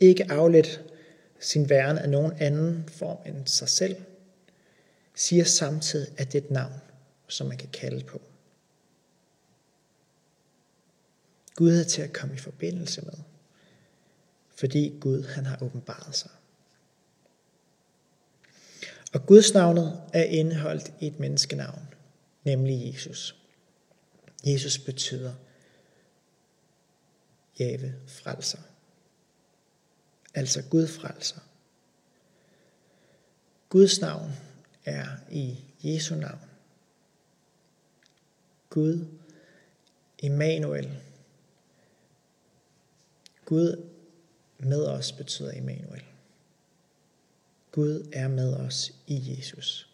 Ikke 0.00 0.32
afledt 0.32 0.80
sin 1.40 1.68
væren 1.68 1.98
af 1.98 2.08
nogen 2.08 2.32
anden 2.32 2.88
form 2.88 3.18
end 3.26 3.46
sig 3.46 3.68
selv, 3.68 3.96
siger 5.14 5.44
samtidig, 5.44 6.14
at 6.16 6.32
det 6.32 6.38
er 6.38 6.44
et 6.44 6.50
navn, 6.50 6.80
som 7.28 7.46
man 7.46 7.56
kan 7.56 7.68
kalde 7.68 8.04
på. 8.04 8.20
Gud 11.54 11.78
er 11.78 11.84
til 11.84 12.02
at 12.02 12.12
komme 12.12 12.34
i 12.34 12.38
forbindelse 12.38 13.02
med, 13.02 13.14
fordi 14.56 14.98
Gud 15.00 15.22
han 15.22 15.46
har 15.46 15.58
åbenbaret 15.62 16.14
sig. 16.16 16.30
Og 19.14 19.26
Guds 19.26 19.54
navnet 19.54 20.02
er 20.12 20.22
indeholdt 20.22 20.92
i 21.00 21.06
et 21.06 21.20
menneskenavn, 21.20 21.88
nemlig 22.44 22.86
Jesus. 22.86 23.36
Jesus 24.46 24.78
betyder 24.78 25.34
Jave 27.58 27.94
frelser. 28.06 28.58
Altså 30.34 30.62
Gud 30.70 30.86
frelser. 30.86 31.40
Guds 33.68 34.00
navn 34.00 34.32
er 34.84 35.06
i 35.30 35.58
Jesu 35.82 36.14
navn. 36.14 36.50
Gud, 38.70 39.06
Emmanuel. 40.18 41.00
Gud 43.44 43.88
med 44.58 44.86
os 44.86 45.12
betyder 45.12 45.52
Emmanuel. 45.54 46.02
Gud 47.74 48.08
er 48.12 48.28
med 48.28 48.54
os 48.54 48.92
i 49.06 49.36
Jesus. 49.36 49.88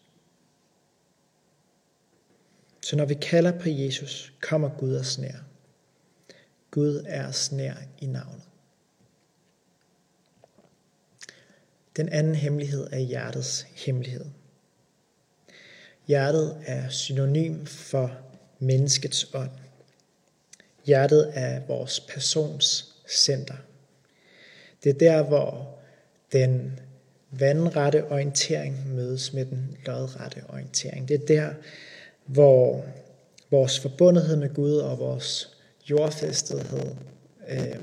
Så 2.81 2.95
når 2.95 3.05
vi 3.05 3.13
kalder 3.13 3.59
på 3.59 3.69
Jesus, 3.69 4.33
kommer 4.41 4.69
Gud 4.69 4.95
os 4.95 5.17
nær. 5.17 5.37
Gud 6.71 7.03
er 7.07 7.27
os 7.27 7.51
nær 7.51 7.75
i 7.99 8.05
navnet. 8.05 8.41
Den 11.95 12.09
anden 12.09 12.35
hemmelighed 12.35 12.87
er 12.91 12.99
hjertets 12.99 13.61
hemmelighed. 13.61 14.25
Hjertet 16.07 16.63
er 16.65 16.89
synonym 16.89 17.65
for 17.65 18.17
menneskets 18.59 19.33
ånd. 19.33 19.51
Hjertet 20.85 21.31
er 21.33 21.65
vores 21.65 21.99
persons 21.99 22.95
center. 23.09 23.57
Det 24.83 24.89
er 24.89 24.99
der, 24.99 25.23
hvor 25.23 25.79
den 26.31 26.79
vandrette 27.31 28.11
orientering 28.11 28.95
mødes 28.95 29.33
med 29.33 29.45
den 29.45 29.77
lodrette 29.85 30.43
orientering. 30.49 31.07
Det 31.07 31.21
er 31.21 31.25
der, 31.25 31.53
hvor 32.25 32.85
vores 33.51 33.79
forbundethed 33.79 34.35
med 34.35 34.53
Gud 34.53 34.75
og 34.75 34.99
vores 34.99 35.57
jordfæstethed 35.89 36.95
øh, 37.49 37.75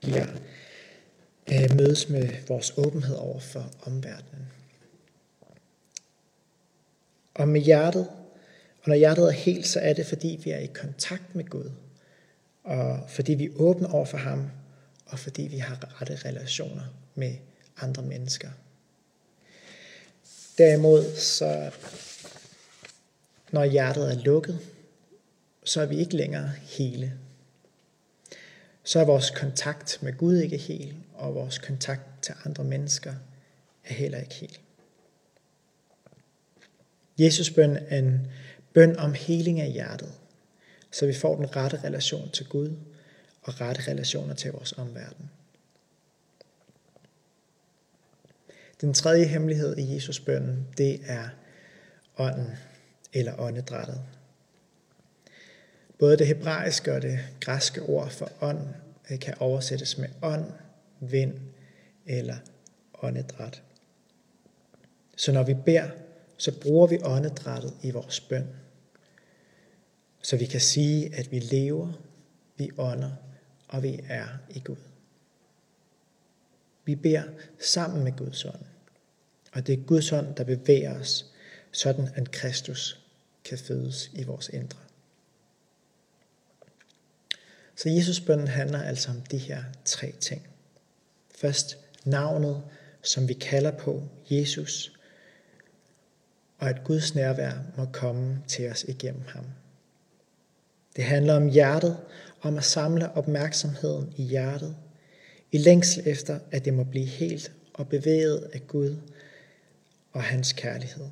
bliver 0.00 0.26
øh, 1.52 1.76
mødes 1.76 2.08
med 2.08 2.28
vores 2.48 2.72
åbenhed 2.76 3.16
over 3.16 3.40
for 3.40 3.70
omverdenen. 3.82 4.48
Og 7.34 7.48
med 7.48 7.60
hjertet, 7.60 8.06
og 8.82 8.88
når 8.88 8.94
hjertet 8.94 9.24
er 9.24 9.30
helt, 9.30 9.66
så 9.66 9.80
er 9.80 9.92
det 9.92 10.06
fordi 10.06 10.40
vi 10.44 10.50
er 10.50 10.58
i 10.58 10.66
kontakt 10.66 11.34
med 11.34 11.44
Gud, 11.44 11.70
og 12.64 13.00
fordi 13.08 13.34
vi 13.34 13.44
er 13.44 13.50
åbne 13.56 13.90
over 13.90 14.04
for 14.04 14.18
ham, 14.18 14.50
og 15.06 15.18
fordi 15.18 15.42
vi 15.42 15.58
har 15.58 16.00
rette 16.00 16.18
relationer 16.24 16.94
med 17.14 17.34
andre 17.82 18.02
mennesker. 18.02 18.50
Derimod, 20.58 21.16
så 21.16 21.70
når 23.50 23.64
hjertet 23.64 24.10
er 24.12 24.22
lukket, 24.22 24.58
så 25.64 25.80
er 25.80 25.86
vi 25.86 25.96
ikke 25.96 26.16
længere 26.16 26.52
hele. 26.62 27.12
Så 28.84 29.00
er 29.00 29.04
vores 29.04 29.30
kontakt 29.30 29.98
med 30.02 30.16
Gud 30.18 30.36
ikke 30.36 30.56
hel, 30.56 30.96
og 31.14 31.34
vores 31.34 31.58
kontakt 31.58 32.22
til 32.22 32.34
andre 32.44 32.64
mennesker 32.64 33.14
er 33.84 33.94
heller 33.94 34.18
ikke 34.18 34.34
hel. 34.34 34.58
Jesus 37.18 37.50
bøn 37.50 37.76
er 37.76 37.98
en 37.98 38.26
bøn 38.72 38.96
om 38.96 39.14
heling 39.14 39.60
af 39.60 39.72
hjertet, 39.72 40.12
så 40.90 41.06
vi 41.06 41.12
får 41.12 41.36
den 41.36 41.56
rette 41.56 41.80
relation 41.84 42.30
til 42.30 42.48
Gud 42.48 42.76
og 43.42 43.60
rette 43.60 43.90
relationer 43.90 44.34
til 44.34 44.52
vores 44.52 44.72
omverden. 44.72 45.30
Den 48.82 48.94
tredje 48.94 49.24
hemmelighed 49.24 49.78
i 49.78 49.94
Jesus 49.94 50.20
bønnen, 50.20 50.66
det 50.78 51.00
er 51.06 51.28
ånden 52.18 52.50
eller 53.12 53.40
åndedrættet. 53.40 54.02
Både 55.98 56.16
det 56.16 56.26
hebraiske 56.26 56.92
og 56.92 57.02
det 57.02 57.18
græske 57.40 57.82
ord 57.82 58.10
for 58.10 58.30
ånd 58.40 58.68
øh, 59.10 59.18
kan 59.18 59.34
oversættes 59.38 59.98
med 59.98 60.08
ånd, 60.22 60.52
vind 61.00 61.34
eller 62.06 62.36
åndedræt. 63.02 63.62
Så 65.16 65.32
når 65.32 65.42
vi 65.42 65.54
beder, 65.54 65.90
så 66.36 66.60
bruger 66.60 66.86
vi 66.86 66.98
åndedrættet 67.02 67.74
i 67.82 67.90
vores 67.90 68.20
bøn. 68.20 68.46
Så 70.22 70.36
vi 70.36 70.46
kan 70.46 70.60
sige, 70.60 71.14
at 71.14 71.32
vi 71.32 71.38
lever, 71.38 71.92
vi 72.56 72.70
ånder, 72.78 73.12
og 73.68 73.82
vi 73.82 74.00
er 74.08 74.26
i 74.50 74.60
Gud. 74.64 74.76
Vi 76.84 76.94
beder 76.94 77.22
sammen 77.58 78.04
med 78.04 78.12
Guds 78.16 78.44
ånd. 78.44 78.71
Og 79.52 79.66
det 79.66 79.72
er 79.72 79.82
Guds 79.86 80.08
hånd, 80.08 80.34
der 80.34 80.44
bevæger 80.44 81.00
os, 81.00 81.26
sådan 81.72 82.08
at 82.14 82.30
Kristus 82.30 83.00
kan 83.44 83.58
fødes 83.58 84.10
i 84.14 84.22
vores 84.22 84.48
indre. 84.48 84.78
Så 87.76 87.88
Jesus 87.88 88.20
bønnen 88.20 88.48
handler 88.48 88.82
altså 88.82 89.10
om 89.10 89.20
de 89.20 89.38
her 89.38 89.62
tre 89.84 90.12
ting. 90.20 90.46
Først 91.34 91.78
navnet, 92.04 92.62
som 93.02 93.28
vi 93.28 93.34
kalder 93.34 93.70
på, 93.70 94.02
Jesus, 94.30 94.92
og 96.58 96.68
at 96.68 96.84
Guds 96.84 97.14
nærvær 97.14 97.52
må 97.76 97.84
komme 97.92 98.42
til 98.48 98.70
os 98.70 98.84
igennem 98.88 99.24
ham. 99.28 99.44
Det 100.96 101.04
handler 101.04 101.34
om 101.34 101.48
hjertet, 101.48 101.96
om 102.40 102.58
at 102.58 102.64
samle 102.64 103.12
opmærksomheden 103.12 104.12
i 104.16 104.22
hjertet, 104.22 104.76
i 105.52 105.58
længsel 105.58 106.02
efter, 106.06 106.38
at 106.50 106.64
det 106.64 106.74
må 106.74 106.84
blive 106.84 107.06
helt 107.06 107.52
og 107.74 107.88
bevæget 107.88 108.50
af 108.52 108.66
Gud 108.66 108.96
og 110.12 110.22
hans 110.22 110.52
kærlighed. 110.52 111.06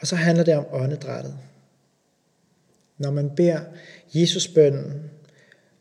Og 0.00 0.06
så 0.06 0.16
handler 0.16 0.44
det 0.44 0.56
om 0.56 0.66
åndedrættet. 0.70 1.38
Når 2.98 3.10
man 3.10 3.34
beder 3.36 3.64
Jesusbønnen, 4.14 5.10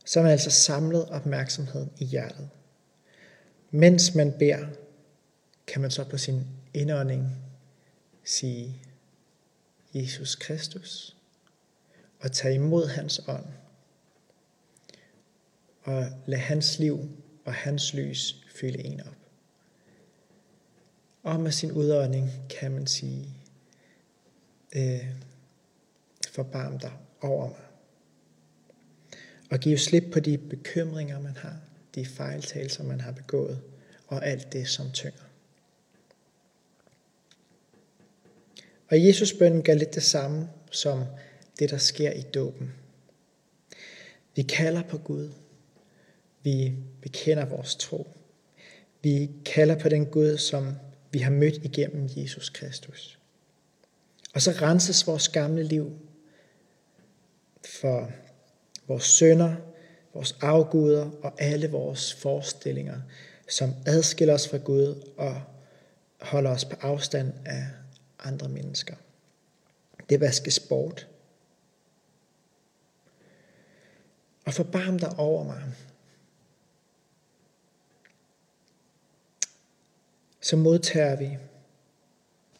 så 0.06 0.19
er 0.19 0.23
man 0.23 0.32
altså 0.32 0.52
samlet 0.52 1.10
opmærksomheden 1.10 1.91
i 1.97 2.06
hjertet. 2.06 2.49
Mens 3.71 4.15
man 4.15 4.34
beder, 4.39 4.67
kan 5.67 5.82
man 5.82 5.91
så 5.91 6.04
på 6.04 6.17
sin 6.17 6.47
indånding 6.73 7.36
sige 8.23 8.82
Jesus 9.93 10.36
Kristus 10.36 11.15
og 12.19 12.32
tage 12.32 12.56
imod 12.56 12.88
hans 12.88 13.21
ånd 13.28 13.45
og 15.84 16.06
lade 16.25 16.41
hans 16.41 16.80
liv 16.80 16.99
og 17.45 17.54
hans 17.54 17.93
lys 17.93 18.36
fylde 18.56 18.86
en 18.86 19.02
op. 19.02 19.18
Og 21.23 21.39
med 21.39 21.51
sin 21.51 21.71
udånding 21.71 22.32
kan 22.60 22.71
man 22.71 22.88
sige, 22.88 23.27
øh, 24.75 25.05
forbarm 26.32 26.79
dig 26.79 26.91
over 27.21 27.47
mig. 27.47 27.65
Og 29.51 29.60
give 29.60 29.77
slip 29.77 30.03
på 30.13 30.19
de 30.19 30.38
bekymringer, 30.38 31.19
man 31.19 31.38
har, 31.38 31.60
de 31.95 32.05
fejltagelser, 32.05 32.84
man 32.84 33.01
har 33.01 33.12
begået, 33.12 33.62
og 34.08 34.27
alt 34.27 34.53
det, 34.53 34.67
som 34.67 34.91
tynger. 34.91 35.23
Og 38.88 39.05
Jesus 39.05 39.34
bønnen 39.34 39.63
gør 39.63 39.73
lidt 39.73 39.95
det 39.95 40.03
samme 40.03 40.49
som 40.71 41.03
det, 41.60 41.69
der 41.69 41.77
sker 41.77 42.12
i 42.12 42.21
dåben. 42.21 42.73
Vi 44.36 44.41
kalder 44.41 44.84
på 44.84 44.97
Gud. 44.97 45.29
Vi 46.43 46.73
bekender 47.01 47.45
vores 47.45 47.75
tro. 47.75 48.08
Vi 49.01 49.29
kalder 49.45 49.79
på 49.79 49.89
den 49.89 50.05
Gud, 50.05 50.38
som 50.38 50.75
vi 51.12 51.19
har 51.19 51.32
mødt 51.32 51.56
igennem 51.56 52.10
Jesus 52.15 52.50
Kristus. 52.50 53.19
Og 54.34 54.41
så 54.41 54.52
renses 54.52 55.08
vores 55.08 55.30
gamle 55.30 55.63
liv 55.63 56.00
for 57.65 58.12
vores 58.88 59.04
sønder, 59.04 59.56
vores 60.13 60.38
afguder 60.41 61.12
og 61.22 61.34
alle 61.38 61.72
vores 61.72 62.13
forestillinger, 62.13 63.02
som 63.50 63.74
adskiller 63.86 64.34
os 64.34 64.48
fra 64.48 64.58
Gud 64.58 65.12
og 65.17 65.41
holder 66.22 66.52
os 66.52 66.65
på 66.65 66.76
afstand 66.82 67.34
af 67.45 67.67
andre 68.19 68.50
mennesker. 68.50 68.95
Det 70.10 70.19
vaskes 70.19 70.60
bort. 70.60 71.08
Og 74.45 74.54
forbarm 74.54 75.00
dig 75.00 75.19
over 75.19 75.43
mig. 75.43 75.63
Så 80.50 80.56
modtager 80.56 81.16
vi 81.16 81.38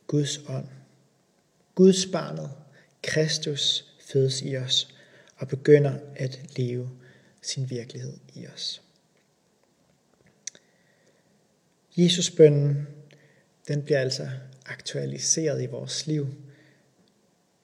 Guds 0.08 0.38
ånd. 0.50 0.68
Guds 1.76 2.06
barnet, 2.06 2.52
Kristus, 3.04 3.96
fødes 4.12 4.42
i 4.42 4.58
os 4.58 4.96
og 5.36 5.48
begynder 5.48 6.00
at 6.16 6.40
leve 6.58 6.90
sin 7.42 7.70
virkelighed 7.70 8.14
i 8.36 8.48
os. 8.48 8.82
Jesusbønnen, 11.98 12.88
den 13.68 13.84
bliver 13.84 14.00
altså 14.00 14.30
aktualiseret 14.66 15.64
i 15.64 15.66
vores 15.66 16.08
liv. 16.08 16.28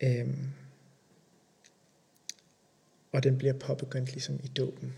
Øhm, 0.01 0.49
og 3.11 3.23
den 3.23 3.37
bliver 3.37 3.53
påbegyndt 3.53 4.11
ligesom 4.11 4.39
i 4.43 4.47
dåben. 4.47 4.95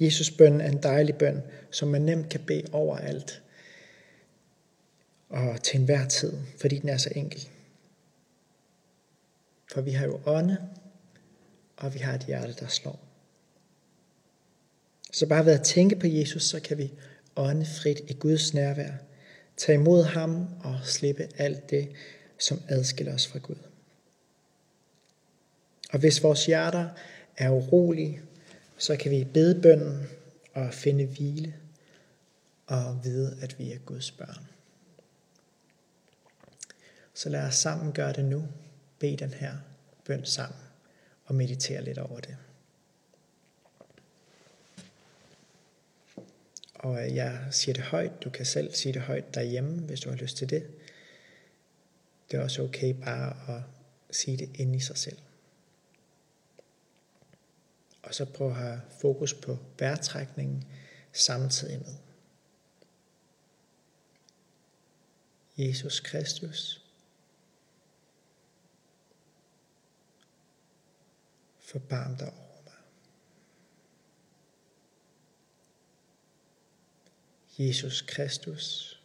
Jesus 0.00 0.30
bøn 0.30 0.60
er 0.60 0.68
en 0.68 0.82
dejlig 0.82 1.16
bøn, 1.16 1.42
som 1.70 1.88
man 1.88 2.02
nemt 2.02 2.28
kan 2.28 2.40
bede 2.46 2.64
overalt 2.72 3.41
og 5.32 5.62
til 5.62 5.80
enhver 5.80 6.08
tid, 6.08 6.32
fordi 6.60 6.78
den 6.78 6.88
er 6.88 6.96
så 6.96 7.10
enkel. 7.16 7.48
For 9.72 9.80
vi 9.80 9.90
har 9.90 10.06
jo 10.06 10.20
ånde, 10.26 10.68
og 11.76 11.94
vi 11.94 11.98
har 11.98 12.14
et 12.14 12.26
hjerte, 12.26 12.54
der 12.60 12.66
slår. 12.66 13.00
Så 15.12 15.26
bare 15.26 15.46
ved 15.46 15.52
at 15.52 15.64
tænke 15.64 15.96
på 15.96 16.06
Jesus, 16.06 16.42
så 16.42 16.60
kan 16.60 16.78
vi 16.78 16.92
ånde 17.36 17.66
frit 17.66 18.00
i 18.08 18.12
Guds 18.12 18.54
nærvær, 18.54 18.92
tage 19.56 19.78
imod 19.78 20.02
ham 20.02 20.46
og 20.60 20.80
slippe 20.84 21.28
alt 21.36 21.70
det, 21.70 21.88
som 22.38 22.60
adskiller 22.68 23.14
os 23.14 23.26
fra 23.26 23.38
Gud. 23.38 23.56
Og 25.92 25.98
hvis 25.98 26.22
vores 26.22 26.46
hjerter 26.46 26.88
er 27.36 27.50
urolige, 27.50 28.20
så 28.78 28.96
kan 28.96 29.10
vi 29.10 29.24
bede 29.24 29.62
bønden 29.62 30.06
og 30.54 30.74
finde 30.74 31.06
hvile 31.06 31.54
og 32.66 33.00
vide, 33.04 33.36
at 33.42 33.58
vi 33.58 33.72
er 33.72 33.78
Guds 33.78 34.10
børn. 34.10 34.51
Så 37.14 37.28
lad 37.28 37.46
os 37.46 37.54
sammen 37.54 37.92
gøre 37.92 38.12
det 38.12 38.24
nu. 38.24 38.48
Bed 38.98 39.16
den 39.16 39.34
her 39.34 39.56
bøn 40.04 40.24
sammen 40.24 40.60
og 41.24 41.34
meditere 41.34 41.84
lidt 41.84 41.98
over 41.98 42.20
det. 42.20 42.36
Og 46.74 47.14
jeg 47.14 47.46
siger 47.50 47.74
det 47.74 47.84
højt. 47.84 48.22
Du 48.24 48.30
kan 48.30 48.46
selv 48.46 48.74
sige 48.74 48.92
det 48.92 49.02
højt 49.02 49.34
derhjemme, 49.34 49.80
hvis 49.80 50.00
du 50.00 50.08
har 50.08 50.16
lyst 50.16 50.36
til 50.36 50.50
det. 50.50 50.70
Det 52.30 52.38
er 52.38 52.42
også 52.42 52.62
okay 52.62 52.94
bare 52.94 53.56
at 53.56 53.62
sige 54.10 54.36
det 54.36 54.50
ind 54.54 54.76
i 54.76 54.80
sig 54.80 54.98
selv. 54.98 55.18
Og 58.02 58.14
så 58.14 58.24
prøv 58.24 58.48
at 58.48 58.54
have 58.54 58.80
fokus 59.00 59.34
på 59.34 59.58
vejrtrækningen 59.78 60.64
samtidig 61.12 61.78
med. 61.78 61.94
Jesus 65.56 66.00
Kristus, 66.00 66.81
forbarm 71.72 72.16
dig 72.16 72.28
over 72.28 72.62
mig. 72.64 72.74
Jesus 77.58 78.02
Kristus, 78.02 78.98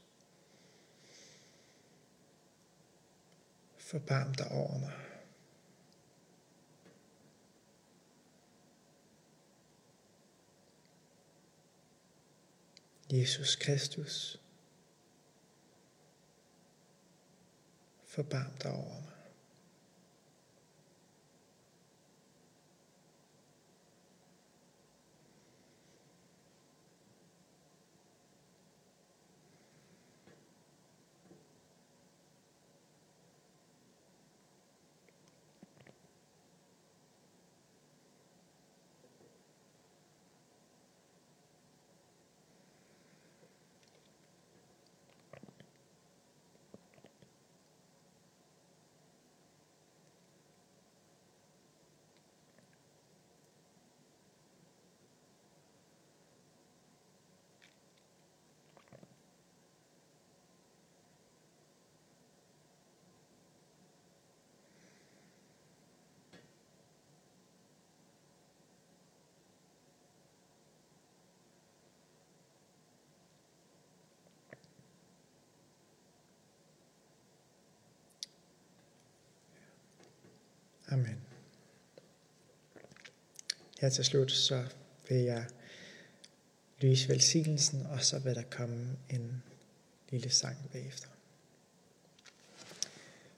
forbarm 3.78 4.34
dig 4.34 4.52
over 4.52 4.78
mig. 4.78 4.94
Jesus 13.12 13.56
Kristus, 13.56 14.42
forbarm 18.06 18.52
dig 18.58 18.72
over 18.72 19.02
mig. 19.02 19.17
Amen. 80.98 81.18
Her 83.80 83.90
til 83.90 84.06
slut, 84.06 84.32
så 84.32 84.66
vil 85.10 85.18
jeg 85.18 85.46
lyse 86.80 87.10
velsignelsen, 87.10 87.86
og 87.86 88.04
så 88.04 88.20
vil 88.20 88.36
der 88.36 88.44
komme 88.44 88.98
en 89.10 89.44
lille 90.10 90.30
sang 90.30 90.58
bagefter. 90.72 91.08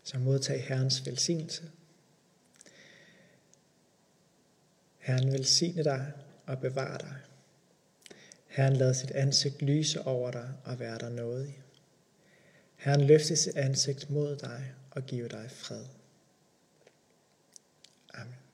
Så 0.03 0.19
modtag 0.19 0.63
Herrens 0.67 1.05
velsignelse. 1.05 1.71
Herren 4.97 5.31
velsigne 5.31 5.83
dig 5.83 6.13
og 6.45 6.59
bevare 6.59 6.97
dig. 6.97 7.15
Herren 8.47 8.75
lader 8.75 8.93
sit 8.93 9.11
ansigt 9.11 9.61
lyse 9.61 10.01
over 10.01 10.31
dig 10.31 10.53
og 10.63 10.79
være 10.79 10.99
dig 10.99 11.11
nådig. 11.11 11.63
Herren 12.75 13.01
løfte 13.01 13.35
sit 13.35 13.55
ansigt 13.55 14.09
mod 14.09 14.35
dig 14.35 14.73
og 14.91 15.05
give 15.05 15.27
dig 15.27 15.51
fred. 15.51 15.85
Amen. 18.15 18.48